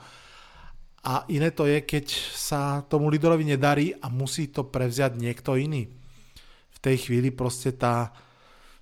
a 1.01 1.25
iné 1.31 1.49
to 1.49 1.65
je, 1.65 1.81
keď 1.81 2.05
sa 2.35 2.85
tomu 2.85 3.09
lídrovi 3.09 3.47
nedarí 3.47 3.95
a 3.97 4.11
musí 4.11 4.51
to 4.51 4.67
prevziať 4.67 5.17
niekto 5.17 5.57
iný. 5.57 5.89
V 6.69 6.77
tej 6.77 7.09
chvíli 7.09 7.33
proste 7.33 7.73
tá, 7.73 8.13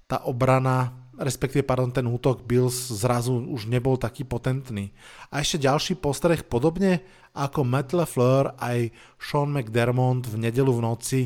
tá 0.10 0.26
obrana, 0.28 1.08
respektíve 1.16 1.64
pardon, 1.64 1.94
ten 1.94 2.04
útok 2.04 2.44
Bills 2.44 2.92
zrazu 2.92 3.38
už 3.38 3.70
nebol 3.70 3.96
taký 3.96 4.28
potentný. 4.28 4.92
A 5.32 5.40
ešte 5.40 5.70
ďalší 5.70 6.02
postreh, 6.04 6.44
podobne 6.44 7.06
ako 7.38 7.64
Matt 7.64 7.94
LeFleur 7.94 8.58
aj 8.58 8.92
Sean 9.22 9.54
McDermott 9.54 10.26
v 10.28 10.36
nedelu 10.42 10.74
v 10.74 10.84
noci 10.84 11.22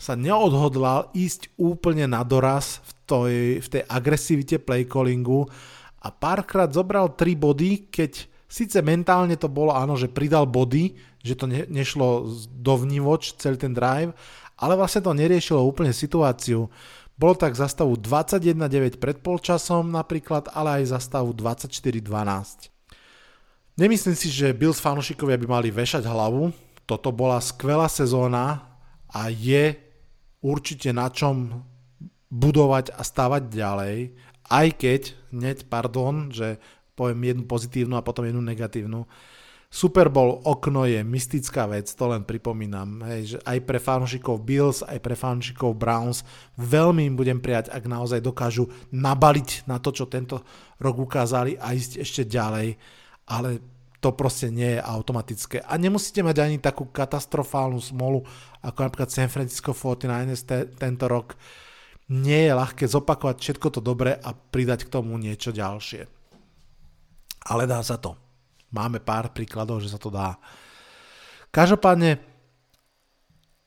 sa 0.00 0.16
neodhodlal 0.16 1.12
ísť 1.12 1.52
úplne 1.60 2.08
na 2.08 2.24
doraz 2.24 2.80
v 2.80 2.90
tej, 3.04 3.36
v 3.60 3.68
tej 3.68 3.82
agresivite 3.84 4.56
playcallingu 4.56 5.44
a 6.00 6.08
párkrát 6.08 6.72
zobral 6.72 7.12
3 7.12 7.36
body, 7.36 7.92
keď 7.92 8.24
síce 8.48 8.80
mentálne 8.80 9.36
to 9.36 9.52
bolo 9.52 9.76
áno, 9.76 10.00
že 10.00 10.08
pridal 10.08 10.48
body, 10.48 10.96
že 11.20 11.36
to 11.36 11.44
ne, 11.44 11.68
nešlo 11.68 12.32
do 12.48 12.74
vnívoč 12.80 13.36
celý 13.36 13.60
ten 13.60 13.76
drive, 13.76 14.16
ale 14.56 14.72
vlastne 14.72 15.04
to 15.04 15.12
neriešilo 15.12 15.60
úplne 15.60 15.92
situáciu. 15.92 16.72
Bolo 17.20 17.36
tak 17.36 17.52
za 17.52 17.68
stavu 17.68 18.00
21-9 18.00 18.96
pred 18.96 19.20
polčasom 19.20 19.92
napríklad, 19.92 20.48
ale 20.56 20.80
aj 20.80 20.96
za 20.96 20.98
stavu 21.04 21.36
24-12. 21.36 22.72
Nemyslím 23.76 24.16
si, 24.16 24.32
že 24.32 24.56
Bills 24.56 24.80
fanúšikovia 24.80 25.36
by 25.36 25.60
mali 25.60 25.68
vešať 25.68 26.08
hlavu. 26.08 26.48
Toto 26.88 27.12
bola 27.12 27.36
skvelá 27.44 27.92
sezóna 27.92 28.64
a 29.12 29.28
je 29.28 29.89
určite 30.40 30.92
na 30.92 31.08
čom 31.12 31.64
budovať 32.30 32.94
a 32.94 33.02
stavať 33.02 33.42
ďalej, 33.50 33.96
aj 34.50 34.66
keď, 34.78 35.02
hneď 35.34 35.58
pardon, 35.70 36.30
že 36.30 36.58
poviem 36.98 37.32
jednu 37.32 37.44
pozitívnu 37.46 37.94
a 37.96 38.04
potom 38.04 38.26
jednu 38.26 38.42
negatívnu. 38.42 39.06
Super 39.70 40.10
Bowl 40.10 40.42
okno 40.42 40.82
je 40.82 40.98
mystická 41.06 41.70
vec, 41.70 41.86
to 41.86 42.10
len 42.10 42.26
pripomínam. 42.26 43.06
Hej, 43.06 43.22
že 43.22 43.38
aj 43.46 43.58
pre 43.62 43.78
fanúšikov 43.78 44.42
Bills, 44.42 44.82
aj 44.82 44.98
pre 44.98 45.14
fanúšikov 45.14 45.78
Browns 45.78 46.26
veľmi 46.58 47.06
im 47.06 47.14
budem 47.14 47.38
prijať, 47.38 47.70
ak 47.70 47.86
naozaj 47.86 48.18
dokážu 48.18 48.66
nabaliť 48.90 49.70
na 49.70 49.78
to, 49.78 49.94
čo 49.94 50.10
tento 50.10 50.42
rok 50.82 50.98
ukázali 50.98 51.54
a 51.54 51.70
ísť 51.70 52.02
ešte 52.02 52.26
ďalej. 52.26 52.74
Ale 53.30 53.62
to 54.00 54.16
proste 54.16 54.48
nie 54.48 54.76
je 54.76 54.80
automatické. 54.80 55.60
A 55.60 55.76
nemusíte 55.76 56.24
mať 56.24 56.36
ani 56.40 56.56
takú 56.56 56.88
katastrofálnu 56.88 57.78
smolu, 57.84 58.24
ako 58.64 58.78
napríklad 58.88 59.12
San 59.12 59.28
Francisco 59.28 59.76
49ers 59.76 60.42
te, 60.48 60.58
tento 60.72 61.04
rok. 61.04 61.36
Nie 62.10 62.50
je 62.50 62.56
ľahké 62.56 62.84
zopakovať 62.88 63.36
všetko 63.38 63.68
to 63.70 63.80
dobre 63.84 64.16
a 64.16 64.32
pridať 64.34 64.88
k 64.88 64.92
tomu 64.92 65.20
niečo 65.20 65.52
ďalšie. 65.52 66.08
Ale 67.46 67.68
dá 67.68 67.84
sa 67.84 68.00
to. 68.00 68.16
Máme 68.72 69.04
pár 69.04 69.30
príkladov, 69.36 69.84
že 69.84 69.92
sa 69.92 70.00
to 70.00 70.08
dá. 70.08 70.40
Každopádne, 71.50 72.29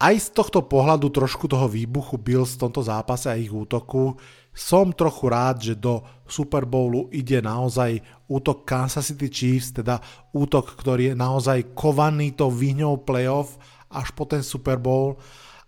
aj 0.04 0.16
z 0.20 0.28
tohto 0.36 0.68
pohľadu 0.68 1.08
trošku 1.08 1.48
toho 1.48 1.72
výbuchu 1.72 2.20
Bills 2.20 2.60
v 2.60 2.68
tomto 2.68 2.84
zápase 2.84 3.32
a 3.32 3.40
ich 3.40 3.48
útoku 3.48 4.20
som 4.52 4.92
trochu 4.92 5.32
rád, 5.32 5.56
že 5.64 5.74
do 5.80 6.04
Super 6.28 6.68
Bowlu 6.68 7.10
ide 7.10 7.40
naozaj 7.42 8.04
útok 8.30 8.68
Kansas 8.68 9.10
City 9.10 9.32
Chiefs, 9.32 9.74
teda 9.74 9.98
útok, 10.36 10.76
ktorý 10.76 11.14
je 11.14 11.16
naozaj 11.18 11.74
kovaný 11.74 12.36
to 12.36 12.52
vyhňou 12.52 13.02
playoff 13.02 13.56
až 13.90 14.12
po 14.12 14.28
ten 14.28 14.44
Super 14.44 14.78
Bowl 14.78 15.18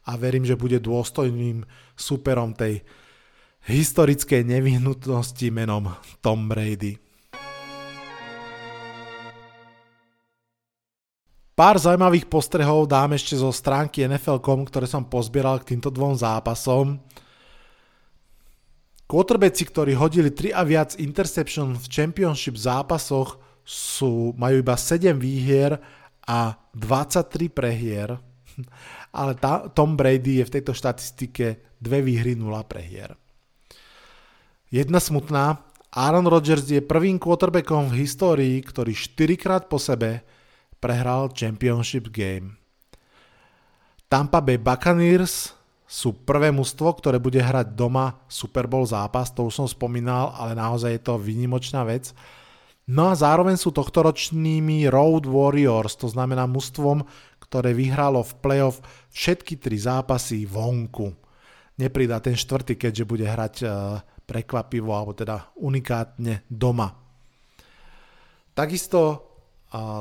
a 0.05 0.19
verím, 0.19 0.45
že 0.45 0.59
bude 0.59 0.77
dôstojným 0.77 1.65
superom 1.97 2.53
tej 2.53 2.85
historickej 3.65 4.45
nevyhnutnosti 4.45 5.47
menom 5.49 5.95
Tom 6.21 6.45
Brady. 6.45 7.04
Pár 11.55 11.79
zaujímavých 11.79 12.27
postrehov 12.27 12.91
dám 12.91 13.15
ešte 13.15 13.39
zo 13.39 13.47
stránky 13.47 14.03
NFL.com, 14.03 14.67
ktoré 14.67 14.91
som 14.91 15.07
pozbieral 15.07 15.63
k 15.63 15.71
týmto 15.71 15.87
dvom 15.87 16.11
zápasom. 16.11 16.99
Quarterbacki, 19.07 19.63
ktorí 19.63 19.95
hodili 19.95 20.35
3 20.35 20.51
a 20.51 20.67
viac 20.67 20.99
interception 20.99 21.79
v 21.79 21.85
championship 21.87 22.59
zápasoch, 22.59 23.39
sú, 23.63 24.35
majú 24.35 24.67
iba 24.67 24.75
7 24.75 25.15
výhier 25.15 25.79
a 26.27 26.59
23 26.75 27.47
prehier. 27.47 28.19
Ale 29.15 29.39
tá, 29.39 29.71
Tom 29.71 29.95
Brady 29.95 30.43
je 30.43 30.47
v 30.51 30.53
tejto 30.59 30.75
štatistike 30.75 31.79
2 31.79 31.87
výhry 32.03 32.35
0 32.35 32.51
prehier. 32.67 33.15
Jedna 34.67 34.99
smutná, 34.99 35.63
Aaron 35.95 36.27
Rodgers 36.27 36.67
je 36.67 36.83
prvým 36.83 37.15
quarterbackom 37.15 37.95
v 37.95 38.03
histórii, 38.03 38.59
ktorý 38.59 38.91
4 38.91 39.39
krát 39.39 39.63
po 39.71 39.79
sebe 39.79 40.34
prehral 40.85 41.33
championship 41.33 42.13
game. 42.13 42.61
Tampa 44.05 44.37
Bay 44.37 44.61
Buccaneers 44.61 45.57
sú 45.89 46.13
prvé 46.13 46.53
mužstvo, 46.53 46.93
ktoré 47.01 47.17
bude 47.17 47.41
hrať 47.41 47.73
doma 47.73 48.21
Super 48.29 48.69
Bowl 48.69 48.85
zápas, 48.85 49.33
to 49.33 49.49
už 49.49 49.65
som 49.65 49.67
spomínal, 49.69 50.37
ale 50.37 50.53
naozaj 50.53 50.93
je 50.93 51.01
to 51.01 51.17
výnimočná 51.17 51.81
vec. 51.81 52.13
No 52.85 53.09
a 53.09 53.17
zároveň 53.17 53.57
sú 53.57 53.73
tohtoročnými 53.73 54.85
Road 54.93 55.25
Warriors, 55.25 55.97
to 55.97 56.05
znamená 56.05 56.45
mužstvom, 56.45 57.01
ktoré 57.41 57.73
vyhralo 57.73 58.21
v 58.21 58.37
playoff 58.45 58.77
všetky 59.09 59.57
tri 59.57 59.81
zápasy 59.81 60.45
vonku. 60.45 61.17
Nepridá 61.81 62.21
ten 62.21 62.37
štvrtý, 62.37 62.77
keďže 62.77 63.09
bude 63.09 63.25
hrať 63.25 63.55
e, 63.61 63.67
prekvapivo, 64.29 64.93
alebo 64.93 65.17
teda 65.17 65.49
unikátne 65.57 66.45
doma. 66.45 66.93
Takisto 68.53 69.34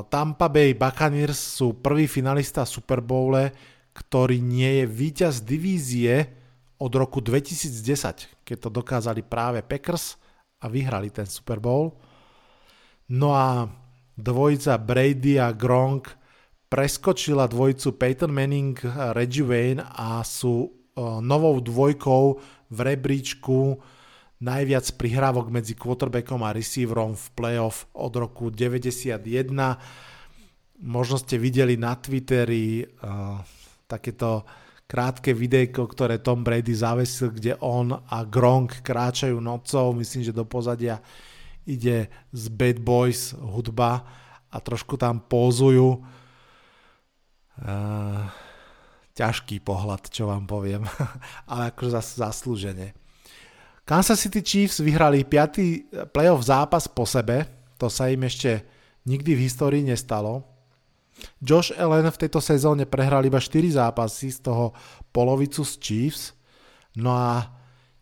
Tampa 0.07 0.47
Bay 0.47 0.71
Buccaneers 0.71 1.59
sú 1.59 1.83
prvý 1.83 2.07
finalista 2.07 2.63
Super 2.63 3.03
Bowle, 3.03 3.51
ktorý 3.91 4.39
nie 4.39 4.83
je 4.83 4.85
víťaz 4.87 5.43
divízie 5.43 6.31
od 6.79 6.91
roku 6.95 7.23
2010, 7.23 8.43
keď 8.43 8.57
to 8.59 8.69
dokázali 8.71 9.23
práve 9.23 9.63
Packers 9.63 10.19
a 10.63 10.71
vyhrali 10.71 11.11
ten 11.11 11.27
Super 11.27 11.59
Bowl. 11.59 11.95
No 13.11 13.35
a 13.35 13.67
dvojica 14.15 14.79
Brady 14.79 15.39
a 15.39 15.51
Gronk 15.51 16.11
preskočila 16.71 17.47
dvojicu 17.47 17.95
Peyton 17.95 18.31
Manning 18.31 18.79
Reggie 19.15 19.43
Wayne 19.43 19.83
a 19.83 20.23
sú 20.23 20.71
novou 21.19 21.59
dvojkou 21.59 22.23
v 22.71 22.77
rebríčku 22.79 23.75
najviac 24.43 24.85
prihrávok 24.99 25.47
medzi 25.47 25.77
quarterbackom 25.77 26.43
a 26.43 26.51
receiverom 26.51 27.15
v 27.15 27.25
playoff 27.37 27.87
od 27.95 28.13
roku 28.19 28.51
91. 28.51 29.23
Možno 30.83 31.15
ste 31.15 31.39
videli 31.39 31.79
na 31.79 31.95
Twitteri 31.95 32.83
uh, 32.83 33.39
takéto 33.87 34.43
krátke 34.85 35.31
videjko, 35.31 35.87
ktoré 35.87 36.19
Tom 36.19 36.43
Brady 36.43 36.75
zavesil, 36.75 37.31
kde 37.31 37.55
on 37.63 37.95
a 37.95 38.17
Gronk 38.27 38.83
kráčajú 38.83 39.39
nocou. 39.39 39.95
Myslím, 39.95 40.27
že 40.27 40.35
do 40.35 40.43
pozadia 40.43 40.99
ide 41.65 42.11
z 42.29 42.43
Bad 42.51 42.83
Boys 42.83 43.33
hudba 43.33 44.05
a 44.51 44.57
trošku 44.59 44.99
tam 44.99 45.23
pózujú. 45.23 46.03
Uh, 47.55 48.27
ťažký 49.15 49.63
pohľad, 49.63 50.11
čo 50.11 50.27
vám 50.27 50.43
poviem, 50.43 50.83
ale 51.51 51.71
akože 51.71 51.91
zas, 51.95 52.19
zaslúžene. 52.19 53.04
Kansas 53.85 54.17
City 54.17 54.41
Chiefs 54.41 54.81
vyhrali 54.81 55.21
5. 55.21 56.09
playoff 56.09 56.41
zápas 56.41 56.89
po 56.89 57.05
sebe, 57.05 57.45
to 57.77 57.85
sa 57.85 58.09
im 58.09 58.25
ešte 58.25 58.65
nikdy 59.05 59.37
v 59.37 59.45
histórii 59.45 59.85
nestalo. 59.85 60.41
Josh 61.37 61.69
Allen 61.77 62.09
v 62.09 62.17
tejto 62.25 62.41
sezóne 62.41 62.89
prehral 62.89 63.21
iba 63.29 63.37
4 63.37 63.77
zápasy, 63.77 64.33
z 64.33 64.41
toho 64.41 64.73
polovicu 65.13 65.61
z 65.61 65.73
Chiefs. 65.77 66.33
No 66.97 67.13
a 67.13 67.45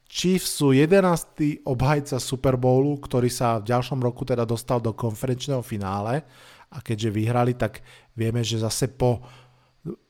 Chiefs 0.07 0.55
sú 0.55 0.71
11. 0.71 1.67
obhajca 1.67 2.15
Super 2.15 2.55
Bowlu, 2.55 3.03
ktorý 3.03 3.27
sa 3.27 3.59
v 3.59 3.67
ďalšom 3.67 3.99
roku 3.99 4.23
teda 4.23 4.47
dostal 4.47 4.79
do 4.79 4.95
konferenčného 4.95 5.59
finále 5.59 6.23
a 6.71 6.79
keďže 6.79 7.11
vyhrali, 7.11 7.59
tak 7.59 7.83
vieme, 8.15 8.39
že 8.39 8.63
zase 8.63 8.87
po 8.87 9.19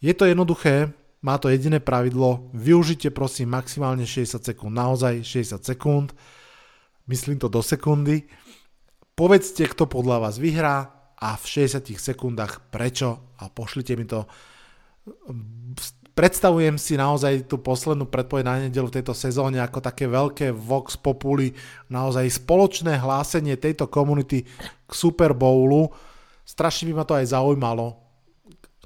Je 0.01 0.15
to 0.17 0.25
jednoduché, 0.25 0.89
má 1.25 1.41
to 1.41 1.49
jediné 1.49 1.81
pravidlo, 1.81 2.53
využite 2.53 3.09
prosím 3.09 3.57
maximálne 3.57 4.05
60 4.05 4.45
sekúnd, 4.45 4.77
naozaj 4.77 5.25
60 5.25 5.65
sekúnd, 5.65 6.13
myslím 7.09 7.41
to 7.41 7.49
do 7.49 7.65
sekundy. 7.65 8.29
Povedzte, 9.17 9.65
kto 9.65 9.89
podľa 9.89 10.29
vás 10.29 10.37
vyhrá 10.37 10.93
a 11.17 11.41
v 11.41 11.45
60 11.65 11.97
sekundách 11.97 12.69
prečo 12.69 13.33
a 13.41 13.49
pošlite 13.49 13.97
mi 13.97 14.05
to. 14.05 14.29
Predstavujem 16.13 16.77
si 16.77 17.01
naozaj 17.01 17.49
tú 17.49 17.57
poslednú 17.57 18.05
predpoveď 18.05 18.45
na 18.45 18.55
nedelu 18.69 18.93
v 18.93 19.01
tejto 19.01 19.17
sezóne 19.17 19.65
ako 19.65 19.81
také 19.81 20.05
veľké 20.05 20.53
Vox 20.53 21.01
Populi, 21.01 21.57
naozaj 21.89 22.45
spoločné 22.45 23.01
hlásenie 23.01 23.57
tejto 23.57 23.89
komunity 23.89 24.45
k 24.85 24.93
Super 24.93 25.33
Bowlu. 25.33 25.89
Strašne 26.45 26.93
by 26.93 27.01
ma 27.01 27.05
to 27.09 27.17
aj 27.17 27.33
zaujímalo, 27.33 28.04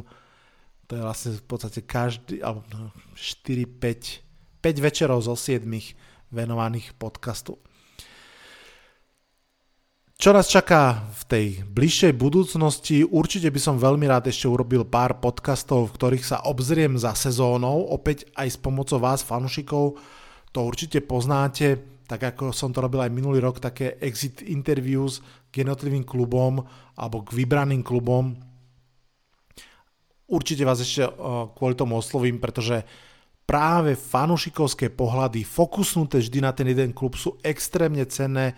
to 0.88 0.92
je 0.96 1.02
vlastne 1.04 1.32
v 1.36 1.44
podstate 1.44 1.84
každý, 1.84 2.40
alebo 2.40 2.64
4, 3.20 3.68
5, 3.68 4.64
5 4.64 4.80
večerov 4.80 5.20
zo 5.28 5.36
7 5.36 5.68
venovaných 6.32 6.96
podcastu. 6.96 7.60
Čo 10.24 10.32
nás 10.32 10.48
čaká 10.48 11.04
v 11.20 11.24
tej 11.28 11.48
bližšej 11.68 12.16
budúcnosti? 12.16 13.04
Určite 13.04 13.52
by 13.52 13.60
som 13.60 13.76
veľmi 13.76 14.08
rád 14.08 14.32
ešte 14.32 14.48
urobil 14.48 14.88
pár 14.88 15.20
podcastov, 15.20 15.92
v 15.92 15.96
ktorých 16.00 16.24
sa 16.24 16.48
obzriem 16.48 16.96
za 16.96 17.12
sezónou, 17.12 17.92
opäť 17.92 18.32
aj 18.40 18.48
s 18.48 18.56
pomocou 18.56 19.04
vás, 19.04 19.20
fanúšikov. 19.20 20.00
To 20.56 20.60
určite 20.64 21.04
poznáte, 21.04 21.76
tak 22.08 22.24
ako 22.24 22.56
som 22.56 22.72
to 22.72 22.80
robil 22.80 23.04
aj 23.04 23.12
minulý 23.12 23.44
rok, 23.44 23.60
také 23.60 24.00
exit 24.00 24.40
interviews 24.48 25.20
k 25.52 25.68
jednotlivým 25.68 26.08
klubom 26.08 26.64
alebo 26.96 27.28
k 27.28 27.44
vybraným 27.44 27.84
klubom. 27.84 28.32
Určite 30.32 30.64
vás 30.64 30.80
ešte 30.80 31.04
kvôli 31.52 31.76
tomu 31.76 32.00
oslovím, 32.00 32.40
pretože 32.40 32.80
práve 33.44 34.00
fanúšikovské 34.00 34.88
pohľady 34.88 35.44
fokusnuté 35.44 36.24
vždy 36.24 36.40
na 36.40 36.56
ten 36.56 36.72
jeden 36.72 36.96
klub 36.96 37.20
sú 37.20 37.36
extrémne 37.44 38.08
cenné 38.08 38.56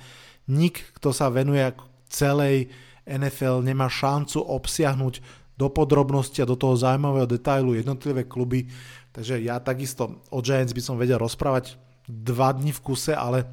nik, 0.50 0.82
kto 0.98 1.14
sa 1.14 1.30
venuje 1.34 1.62
celej 2.10 2.70
NFL, 3.06 3.62
nemá 3.62 3.90
šancu 3.90 4.42
obsiahnuť 4.42 5.46
do 5.56 5.72
podrobnosti 5.72 6.42
a 6.44 6.50
do 6.50 6.60
toho 6.60 6.76
zaujímavého 6.76 7.30
detailu 7.30 7.78
jednotlivé 7.78 8.28
kluby. 8.28 8.68
Takže 9.16 9.40
ja 9.40 9.64
takisto 9.64 10.20
o 10.28 10.44
Giants 10.44 10.76
by 10.76 10.82
som 10.84 11.00
vedel 11.00 11.16
rozprávať 11.16 11.80
dva 12.06 12.52
dní 12.52 12.76
v 12.76 12.84
kuse, 12.84 13.16
ale 13.16 13.48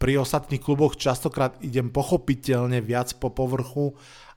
pri 0.00 0.18
ostatných 0.18 0.60
kluboch 0.60 0.96
častokrát 0.96 1.60
idem 1.60 1.92
pochopiteľne 1.92 2.80
viac 2.80 3.14
po 3.20 3.30
povrchu 3.30 3.94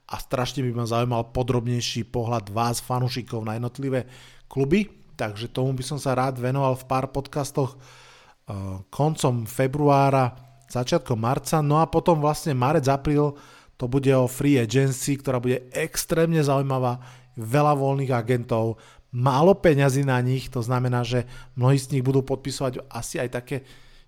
a 0.07 0.15
strašne 0.19 0.63
by 0.63 0.71
ma 0.71 0.85
zaujímal 0.87 1.35
podrobnejší 1.35 2.07
pohľad 2.07 2.51
vás, 2.53 2.79
fanúšikov 2.79 3.43
na 3.43 3.59
jednotlivé 3.59 4.07
kluby, 4.47 4.87
takže 5.19 5.51
tomu 5.51 5.75
by 5.75 5.83
som 5.83 5.99
sa 5.99 6.15
rád 6.15 6.39
venoval 6.39 6.79
v 6.79 6.87
pár 6.87 7.11
podcastoch 7.11 7.75
uh, 7.75 8.79
koncom 8.87 9.43
februára, 9.43 10.46
začiatkom 10.67 11.19
marca, 11.19 11.63
no 11.63 11.79
a 11.79 11.87
potom 11.87 12.19
vlastne 12.19 12.55
marec, 12.55 12.87
apríl 12.87 13.35
to 13.77 13.85
bude 13.85 14.09
o 14.09 14.25
free 14.25 14.57
agency, 14.57 15.21
ktorá 15.21 15.37
bude 15.37 15.69
extrémne 15.71 16.41
zaujímavá, 16.41 16.99
veľa 17.37 17.77
voľných 17.77 18.09
agentov, 18.09 18.81
málo 19.13 19.53
peňazí 19.53 20.01
na 20.01 20.17
nich, 20.19 20.49
to 20.49 20.65
znamená, 20.65 21.05
že 21.05 21.29
mnohí 21.53 21.77
z 21.77 21.93
nich 21.93 22.03
budú 22.03 22.25
podpisovať 22.25 22.89
asi 22.89 23.21
aj 23.21 23.29
také 23.29 23.57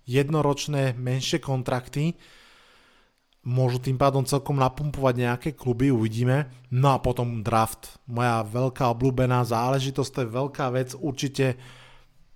jednoročné 0.09 0.97
menšie 0.97 1.37
kontrakty, 1.37 2.17
môžu 3.45 3.79
tým 3.79 3.95
pádom 3.95 4.25
celkom 4.25 4.59
napumpovať 4.59 5.15
nejaké 5.15 5.49
kluby, 5.55 5.93
uvidíme. 5.93 6.51
No 6.73 6.91
a 6.91 6.99
potom 6.99 7.39
draft, 7.39 7.95
moja 8.09 8.43
veľká 8.43 8.89
obľúbená 8.91 9.45
záležitosť, 9.47 10.09
to 10.11 10.19
je 10.25 10.35
veľká 10.35 10.65
vec, 10.75 10.89
určite 10.97 11.55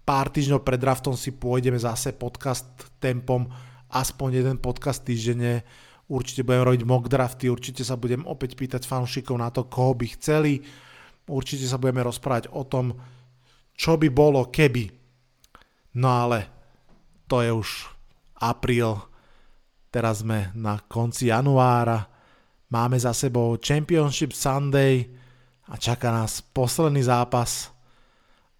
pár 0.07 0.31
týždňov 0.31 0.63
pred 0.63 0.79
draftom 0.79 1.15
si 1.17 1.35
pôjdeme 1.35 1.75
zase 1.75 2.15
podcast 2.15 2.67
tempom, 3.03 3.49
aspoň 3.93 4.41
jeden 4.41 4.57
podcast 4.57 5.05
týždenne, 5.05 5.61
určite 6.09 6.41
budem 6.41 6.65
robiť 6.65 6.81
mock 6.83 7.05
drafty, 7.05 7.47
určite 7.47 7.85
sa 7.85 7.93
budem 7.93 8.25
opäť 8.25 8.57
pýtať 8.57 8.89
fanúšikov 8.89 9.37
na 9.37 9.53
to, 9.53 9.69
koho 9.69 9.93
by 9.93 10.09
chceli, 10.17 10.65
určite 11.29 11.69
sa 11.69 11.77
budeme 11.77 12.01
rozprávať 12.01 12.49
o 12.49 12.65
tom, 12.65 12.97
čo 13.77 13.95
by 13.95 14.09
bolo 14.09 14.49
keby. 14.49 14.89
No 16.01 16.09
ale 16.09 16.49
to 17.29 17.45
je 17.45 17.53
už 17.53 17.69
apríl, 18.41 18.97
teraz 19.93 20.25
sme 20.25 20.49
na 20.57 20.81
konci 20.81 21.29
januára, 21.29 22.09
máme 22.73 22.97
za 22.97 23.13
sebou 23.13 23.61
Championship 23.61 24.33
Sunday 24.33 25.05
a 25.69 25.77
čaká 25.77 26.09
nás 26.09 26.41
posledný 26.41 27.05
zápas 27.05 27.69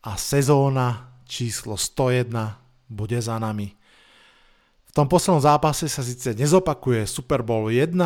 a 0.06 0.14
sezóna 0.14 1.18
číslo 1.26 1.74
101 1.74 2.30
bude 2.86 3.18
za 3.18 3.42
nami. 3.42 3.83
V 4.94 5.02
tom 5.02 5.10
poslednom 5.10 5.42
zápase 5.42 5.90
sa 5.90 6.06
síce 6.06 6.38
nezopakuje 6.38 7.10
Super 7.10 7.42
Bowl 7.42 7.66
1, 7.66 7.98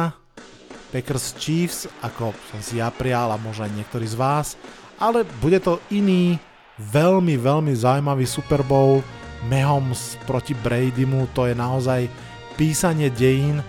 Packers 0.87 1.35
Chiefs, 1.35 1.83
ako 1.99 2.31
som 2.47 2.63
si 2.63 2.79
ja 2.79 2.87
prijal 2.87 3.27
a 3.27 3.35
možno 3.35 3.67
aj 3.67 3.75
niektorí 3.75 4.07
z 4.07 4.15
vás, 4.15 4.55
ale 4.95 5.27
bude 5.43 5.59
to 5.59 5.83
iný, 5.91 6.39
veľmi, 6.79 7.35
veľmi 7.35 7.75
zaujímavý 7.75 8.23
Super 8.23 8.63
Bowl. 8.63 9.03
Mahomes 9.51 10.15
proti 10.23 10.55
Bradymu, 10.55 11.27
to 11.35 11.51
je 11.51 11.59
naozaj 11.59 12.07
písanie 12.55 13.11
dejín, 13.11 13.59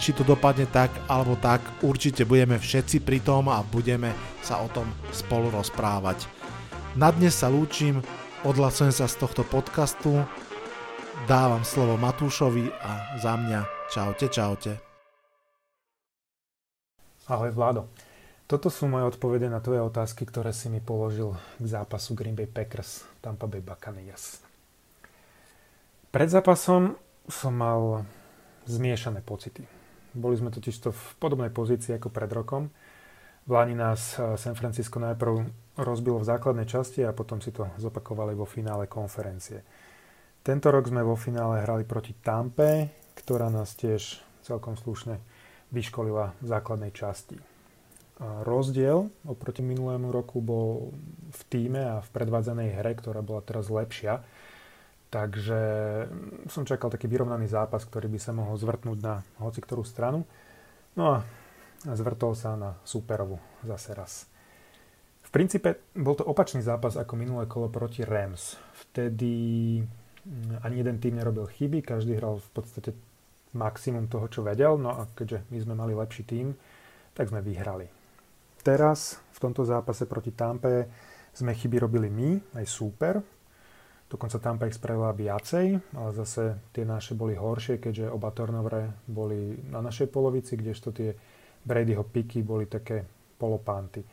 či 0.00 0.16
to 0.16 0.24
dopadne 0.24 0.64
tak 0.72 0.88
alebo 1.12 1.36
tak, 1.36 1.60
určite 1.84 2.24
budeme 2.24 2.56
všetci 2.56 3.04
pri 3.04 3.20
tom 3.20 3.52
a 3.52 3.60
budeme 3.60 4.16
sa 4.40 4.64
o 4.64 4.72
tom 4.72 4.88
spolu 5.12 5.52
rozprávať. 5.52 6.24
Na 6.96 7.12
dnes 7.12 7.36
sa 7.36 7.52
lúčim, 7.52 8.00
odhlasujem 8.48 8.96
sa 8.96 9.04
z 9.04 9.20
tohto 9.20 9.44
podcastu, 9.44 10.24
dávam 11.24 11.64
slovo 11.64 11.96
Matúšovi 11.96 12.68
a 12.84 13.16
za 13.16 13.40
mňa 13.40 13.88
čaute, 13.88 14.28
čaute. 14.28 14.76
Ahoj 17.32 17.56
Vlado. 17.56 17.88
Toto 18.44 18.68
sú 18.68 18.84
moje 18.84 19.16
odpovede 19.16 19.48
na 19.48 19.64
tvoje 19.64 19.80
otázky, 19.80 20.28
ktoré 20.28 20.52
si 20.52 20.68
mi 20.68 20.84
položil 20.84 21.32
k 21.56 21.64
zápasu 21.64 22.12
Green 22.12 22.36
Bay 22.36 22.44
Packers, 22.44 23.08
Tampa 23.24 23.48
Bay 23.48 23.64
Buccaneers. 23.64 24.44
Pred 26.12 26.28
zápasom 26.28 27.00
som 27.26 27.52
mal 27.56 28.04
zmiešané 28.68 29.24
pocity. 29.24 29.64
Boli 30.12 30.36
sme 30.36 30.52
totiž 30.52 30.76
to 30.84 30.90
v 30.92 31.04
podobnej 31.16 31.48
pozícii 31.48 31.96
ako 31.96 32.12
pred 32.12 32.28
rokom. 32.30 32.68
V 33.48 33.50
Lani 33.56 33.72
nás 33.72 34.20
eh, 34.20 34.36
San 34.36 34.54
Francisco 34.54 35.00
najprv 35.00 35.48
rozbilo 35.80 36.20
v 36.20 36.28
základnej 36.28 36.68
časti 36.68 37.02
a 37.08 37.16
potom 37.16 37.40
si 37.40 37.50
to 37.56 37.72
zopakovali 37.80 38.36
vo 38.36 38.44
finále 38.44 38.84
konferencie. 38.86 39.64
Tento 40.46 40.70
rok 40.70 40.86
sme 40.86 41.02
vo 41.02 41.18
finále 41.18 41.66
hrali 41.66 41.82
proti 41.82 42.14
Tampe, 42.14 42.94
ktorá 43.18 43.50
nás 43.50 43.74
tiež 43.74 44.22
celkom 44.46 44.78
slušne 44.78 45.18
vyškolila 45.74 46.38
v 46.38 46.46
základnej 46.46 46.94
časti. 46.94 47.34
A 48.22 48.46
rozdiel 48.46 49.10
oproti 49.26 49.66
minulému 49.66 50.14
roku 50.14 50.38
bol 50.38 50.94
v 51.34 51.40
týme 51.50 51.82
a 51.82 51.96
v 51.98 52.08
predvádzanej 52.14 52.78
hre, 52.78 52.94
ktorá 52.94 53.26
bola 53.26 53.42
teraz 53.42 53.66
lepšia. 53.66 54.22
Takže 55.10 55.60
som 56.46 56.62
čakal 56.62 56.94
taký 56.94 57.10
vyrovnaný 57.10 57.50
zápas, 57.50 57.82
ktorý 57.82 58.06
by 58.06 58.18
sa 58.22 58.30
mohol 58.30 58.54
zvrtnúť 58.54 58.98
na 59.02 59.26
hoci 59.42 59.58
ktorú 59.58 59.82
stranu. 59.82 60.22
No 60.94 61.04
a 61.10 61.26
zvrtol 61.90 62.38
sa 62.38 62.54
na 62.54 62.78
superovu 62.86 63.42
zase 63.66 63.98
raz. 63.98 64.30
V 65.26 65.30
princípe 65.34 65.82
bol 65.98 66.14
to 66.14 66.22
opačný 66.22 66.62
zápas 66.62 66.94
ako 66.94 67.18
minulé 67.18 67.50
kolo 67.50 67.66
proti 67.66 68.06
Rams. 68.06 68.54
Vtedy 68.86 69.82
ani 70.62 70.82
jeden 70.82 70.98
tým 70.98 71.16
nerobil 71.16 71.46
chyby, 71.46 71.82
každý 71.82 72.18
hral 72.18 72.42
v 72.42 72.50
podstate 72.50 72.90
maximum 73.54 74.10
toho, 74.10 74.26
čo 74.28 74.42
vedel, 74.42 74.76
no 74.76 74.92
a 74.92 75.06
keďže 75.14 75.46
my 75.48 75.58
sme 75.62 75.74
mali 75.78 75.92
lepší 75.94 76.26
tým, 76.26 76.52
tak 77.14 77.30
sme 77.30 77.40
vyhrali. 77.40 77.88
Teraz, 78.60 79.22
v 79.32 79.38
tomto 79.38 79.62
zápase 79.62 80.04
proti 80.04 80.34
Tampe, 80.34 80.90
sme 81.36 81.54
chyby 81.54 81.76
robili 81.78 82.08
my, 82.10 82.58
aj 82.58 82.66
super. 82.66 83.14
Dokonca 84.06 84.38
Tampa 84.38 84.70
ich 84.70 84.78
spravila 84.78 85.10
viacej, 85.10 85.98
ale 85.98 86.10
zase 86.14 86.62
tie 86.70 86.86
naše 86.86 87.18
boli 87.18 87.34
horšie, 87.34 87.82
keďže 87.82 88.10
oba 88.10 88.30
turnovere 88.30 89.02
boli 89.10 89.58
na 89.66 89.82
našej 89.82 90.08
polovici, 90.14 90.54
kdežto 90.54 90.94
tie 90.94 91.10
Bradyho 91.66 92.06
piky 92.06 92.46
boli 92.46 92.70
také 92.70 93.02
polopánty. 93.36 94.06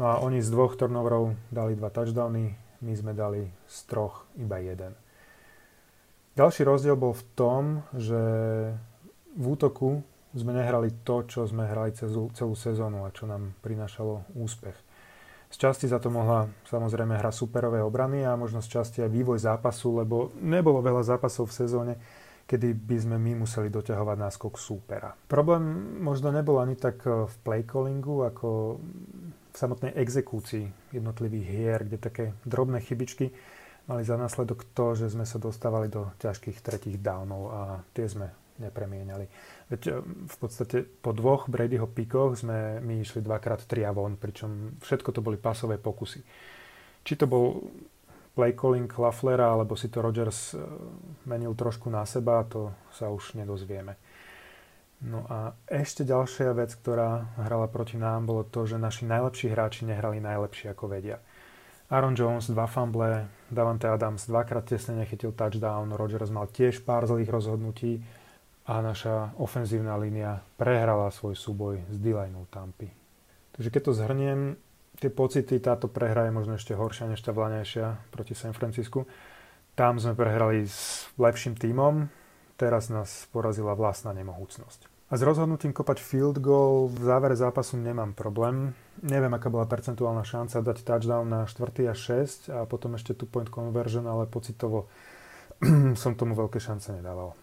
No 0.00 0.08
a 0.08 0.24
oni 0.24 0.40
z 0.40 0.48
dvoch 0.48 0.74
turnoverov 0.80 1.36
dali 1.52 1.76
dva 1.76 1.92
touchdowny, 1.92 2.56
my 2.80 2.92
sme 2.96 3.12
dali 3.12 3.44
z 3.68 3.78
troch 3.84 4.24
iba 4.40 4.58
jeden. 4.58 4.96
Ďalší 6.34 6.66
rozdiel 6.66 6.98
bol 6.98 7.14
v 7.14 7.24
tom, 7.38 7.62
že 7.94 8.18
v 9.38 9.44
útoku 9.46 10.02
sme 10.34 10.50
nehrali 10.50 10.90
to, 11.06 11.22
čo 11.30 11.46
sme 11.46 11.62
hrali 11.62 11.94
celú, 11.94 12.26
celú 12.34 12.58
sezónu 12.58 13.06
a 13.06 13.14
čo 13.14 13.30
nám 13.30 13.54
prinášalo 13.62 14.34
úspech. 14.34 14.74
Z 15.46 15.56
časti 15.62 15.86
za 15.86 16.02
to 16.02 16.10
mohla 16.10 16.50
samozrejme 16.66 17.14
hra 17.14 17.30
superové 17.30 17.78
obrany 17.78 18.26
a 18.26 18.34
možno 18.34 18.58
z 18.58 18.66
časti 18.66 18.98
aj 19.06 19.14
vývoj 19.14 19.38
zápasu, 19.38 20.02
lebo 20.02 20.34
nebolo 20.42 20.82
veľa 20.82 21.06
zápasov 21.06 21.54
v 21.54 21.58
sezóne, 21.62 21.94
kedy 22.50 22.74
by 22.82 22.96
sme 22.98 23.14
my 23.14 23.46
museli 23.46 23.70
doťahovať 23.70 24.16
náskok 24.18 24.58
súpera. 24.58 25.14
Problém 25.30 25.62
možno 26.02 26.34
nebol 26.34 26.58
ani 26.58 26.74
tak 26.74 27.06
v 27.06 27.34
play 27.46 27.62
callingu, 27.62 28.26
ako 28.26 28.82
v 29.54 29.56
samotnej 29.56 29.94
exekúcii 29.94 30.98
jednotlivých 30.98 31.46
hier, 31.46 31.80
kde 31.86 31.98
také 32.02 32.24
drobné 32.42 32.82
chybičky 32.82 33.30
mali 33.88 34.02
za 34.04 34.16
následok 34.16 34.64
to, 34.72 34.96
že 34.96 35.12
sme 35.12 35.28
sa 35.28 35.36
dostávali 35.36 35.92
do 35.92 36.08
ťažkých 36.20 36.64
tretích 36.64 36.96
downov 37.00 37.42
a 37.52 37.60
tie 37.92 38.08
sme 38.08 38.32
nepremieniali. 38.58 39.26
Veď 39.70 39.82
e, 39.90 39.92
v 40.04 40.36
podstate 40.38 40.86
po 40.86 41.10
dvoch 41.10 41.50
Bradyho 41.50 41.90
pikoch 41.90 42.38
sme 42.38 42.78
my 42.80 43.02
išli 43.02 43.20
dvakrát 43.20 43.66
tri 43.66 43.82
a 43.82 43.90
von, 43.90 44.14
pričom 44.14 44.78
všetko 44.78 45.10
to 45.10 45.20
boli 45.20 45.36
pasové 45.36 45.76
pokusy. 45.76 46.22
Či 47.04 47.12
to 47.18 47.26
bol 47.26 47.66
play 48.34 48.54
calling 48.54 48.90
Laflera, 48.90 49.54
alebo 49.54 49.78
si 49.78 49.90
to 49.90 50.02
Rodgers 50.02 50.54
e, 50.54 50.62
menil 51.26 51.54
trošku 51.54 51.90
na 51.90 52.06
seba, 52.06 52.46
to 52.46 52.70
sa 52.94 53.10
už 53.10 53.34
nedozvieme. 53.38 53.98
No 55.04 55.26
a 55.28 55.52
ešte 55.68 56.06
ďalšia 56.06 56.56
vec, 56.56 56.72
ktorá 56.80 57.36
hrala 57.44 57.68
proti 57.68 58.00
nám, 58.00 58.24
bolo 58.24 58.46
to, 58.46 58.64
že 58.64 58.80
naši 58.80 59.04
najlepší 59.04 59.52
hráči 59.52 59.84
nehrali 59.84 60.22
najlepšie, 60.22 60.72
ako 60.72 60.88
vedia. 60.88 61.20
Aaron 61.92 62.16
Jones, 62.16 62.48
dva 62.48 62.64
fumble, 62.64 63.28
Davante 63.52 63.84
Adams 63.84 64.24
dvakrát 64.24 64.64
tesne 64.64 65.04
nechytil 65.04 65.36
touchdown, 65.36 65.92
Rodgers 65.92 66.32
mal 66.32 66.48
tiež 66.48 66.80
pár 66.80 67.04
zlých 67.04 67.28
rozhodnutí 67.28 68.00
a 68.64 68.80
naša 68.80 69.36
ofenzívna 69.36 69.92
línia 70.00 70.40
prehrala 70.56 71.12
svoj 71.12 71.36
súboj 71.36 71.84
s 71.92 71.96
d 72.00 72.16
Tampy. 72.48 72.88
Takže 73.52 73.68
keď 73.68 73.82
to 73.84 73.92
zhrniem, 73.92 74.40
tie 74.96 75.12
pocity, 75.12 75.60
táto 75.60 75.86
prehra 75.92 76.24
je 76.24 76.32
možno 76.32 76.56
ešte 76.56 76.72
horšia 76.72 77.12
než 77.12 77.20
tá 77.20 77.36
vlaňajšia 77.36 78.08
proti 78.08 78.32
San 78.32 78.56
Francisku. 78.56 79.04
Tam 79.76 80.00
sme 80.00 80.16
prehrali 80.16 80.64
s 80.64 81.10
lepším 81.20 81.60
tímom, 81.60 82.08
teraz 82.56 82.88
nás 82.88 83.28
porazila 83.28 83.76
vlastná 83.76 84.16
nemohúcnosť. 84.16 84.93
A 85.12 85.20
s 85.20 85.22
rozhodnutím 85.22 85.76
kopať 85.76 86.00
field 86.00 86.40
goal 86.40 86.88
v 86.88 87.04
závere 87.04 87.36
zápasu 87.36 87.76
nemám 87.76 88.16
problém. 88.16 88.72
Neviem, 89.04 89.36
aká 89.36 89.52
bola 89.52 89.68
percentuálna 89.68 90.24
šanca 90.24 90.64
dať 90.64 90.80
touchdown 90.80 91.28
na 91.28 91.40
4. 91.44 91.92
a 91.92 91.94
6 91.94 92.48
a 92.48 92.64
potom 92.64 92.96
ešte 92.96 93.12
two 93.12 93.28
point 93.28 93.52
conversion, 93.52 94.08
ale 94.08 94.24
pocitovo 94.24 94.88
som 96.02 96.16
tomu 96.16 96.32
veľké 96.32 96.56
šance 96.56 96.88
nedával. 96.96 97.36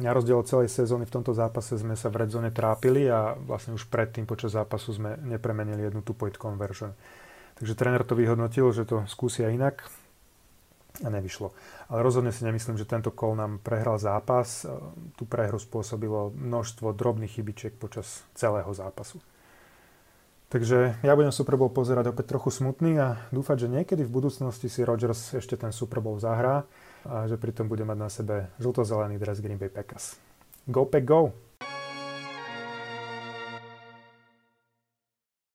Na 0.00 0.16
rozdiel 0.16 0.40
od 0.40 0.48
celej 0.48 0.72
sezóny 0.72 1.04
v 1.04 1.12
tomto 1.20 1.32
zápase 1.36 1.76
sme 1.76 1.92
sa 1.92 2.08
v 2.08 2.24
redzone 2.24 2.48
trápili 2.52 3.08
a 3.08 3.36
vlastne 3.36 3.76
už 3.76 3.88
predtým 3.88 4.24
počas 4.24 4.56
zápasu 4.56 4.96
sme 4.96 5.16
nepremenili 5.24 5.88
jednu 5.88 6.00
two 6.04 6.16
point 6.16 6.36
conversion. 6.36 6.92
Takže 7.60 7.76
tréner 7.76 8.04
to 8.04 8.16
vyhodnotil, 8.16 8.72
že 8.72 8.88
to 8.88 9.04
skúsia 9.08 9.52
inak 9.52 9.84
nevyšlo. 11.08 11.56
Ale 11.88 12.04
rozhodne 12.04 12.28
si 12.34 12.44
nemyslím, 12.44 12.76
že 12.76 12.84
tento 12.84 13.08
kol 13.08 13.32
nám 13.32 13.62
prehral 13.64 13.96
zápas. 13.96 14.68
Tú 15.16 15.24
prehru 15.24 15.56
spôsobilo 15.56 16.36
množstvo 16.36 16.92
drobných 16.92 17.40
chybičiek 17.40 17.72
počas 17.80 18.26
celého 18.36 18.68
zápasu. 18.76 19.22
Takže 20.50 20.98
ja 21.06 21.14
budem 21.14 21.30
Super 21.30 21.54
Bowl 21.54 21.70
pozerať 21.70 22.10
opäť 22.10 22.34
trochu 22.34 22.50
smutný 22.50 22.98
a 22.98 23.22
dúfať, 23.30 23.64
že 23.64 23.68
niekedy 23.70 24.02
v 24.02 24.10
budúcnosti 24.10 24.66
si 24.66 24.82
Rodgers 24.82 25.38
ešte 25.38 25.54
ten 25.54 25.70
Super 25.70 26.02
Bowl 26.02 26.18
zahrá 26.18 26.66
a 27.06 27.30
že 27.30 27.38
pritom 27.38 27.70
bude 27.70 27.86
mať 27.86 27.98
na 27.98 28.10
sebe 28.10 28.50
žlto-zelený 28.58 29.14
dres 29.14 29.38
Green 29.38 29.62
Bay 29.62 29.70
Packers. 29.70 30.18
Go 30.66 30.90
Pack 30.90 31.06
Go! 31.06 31.49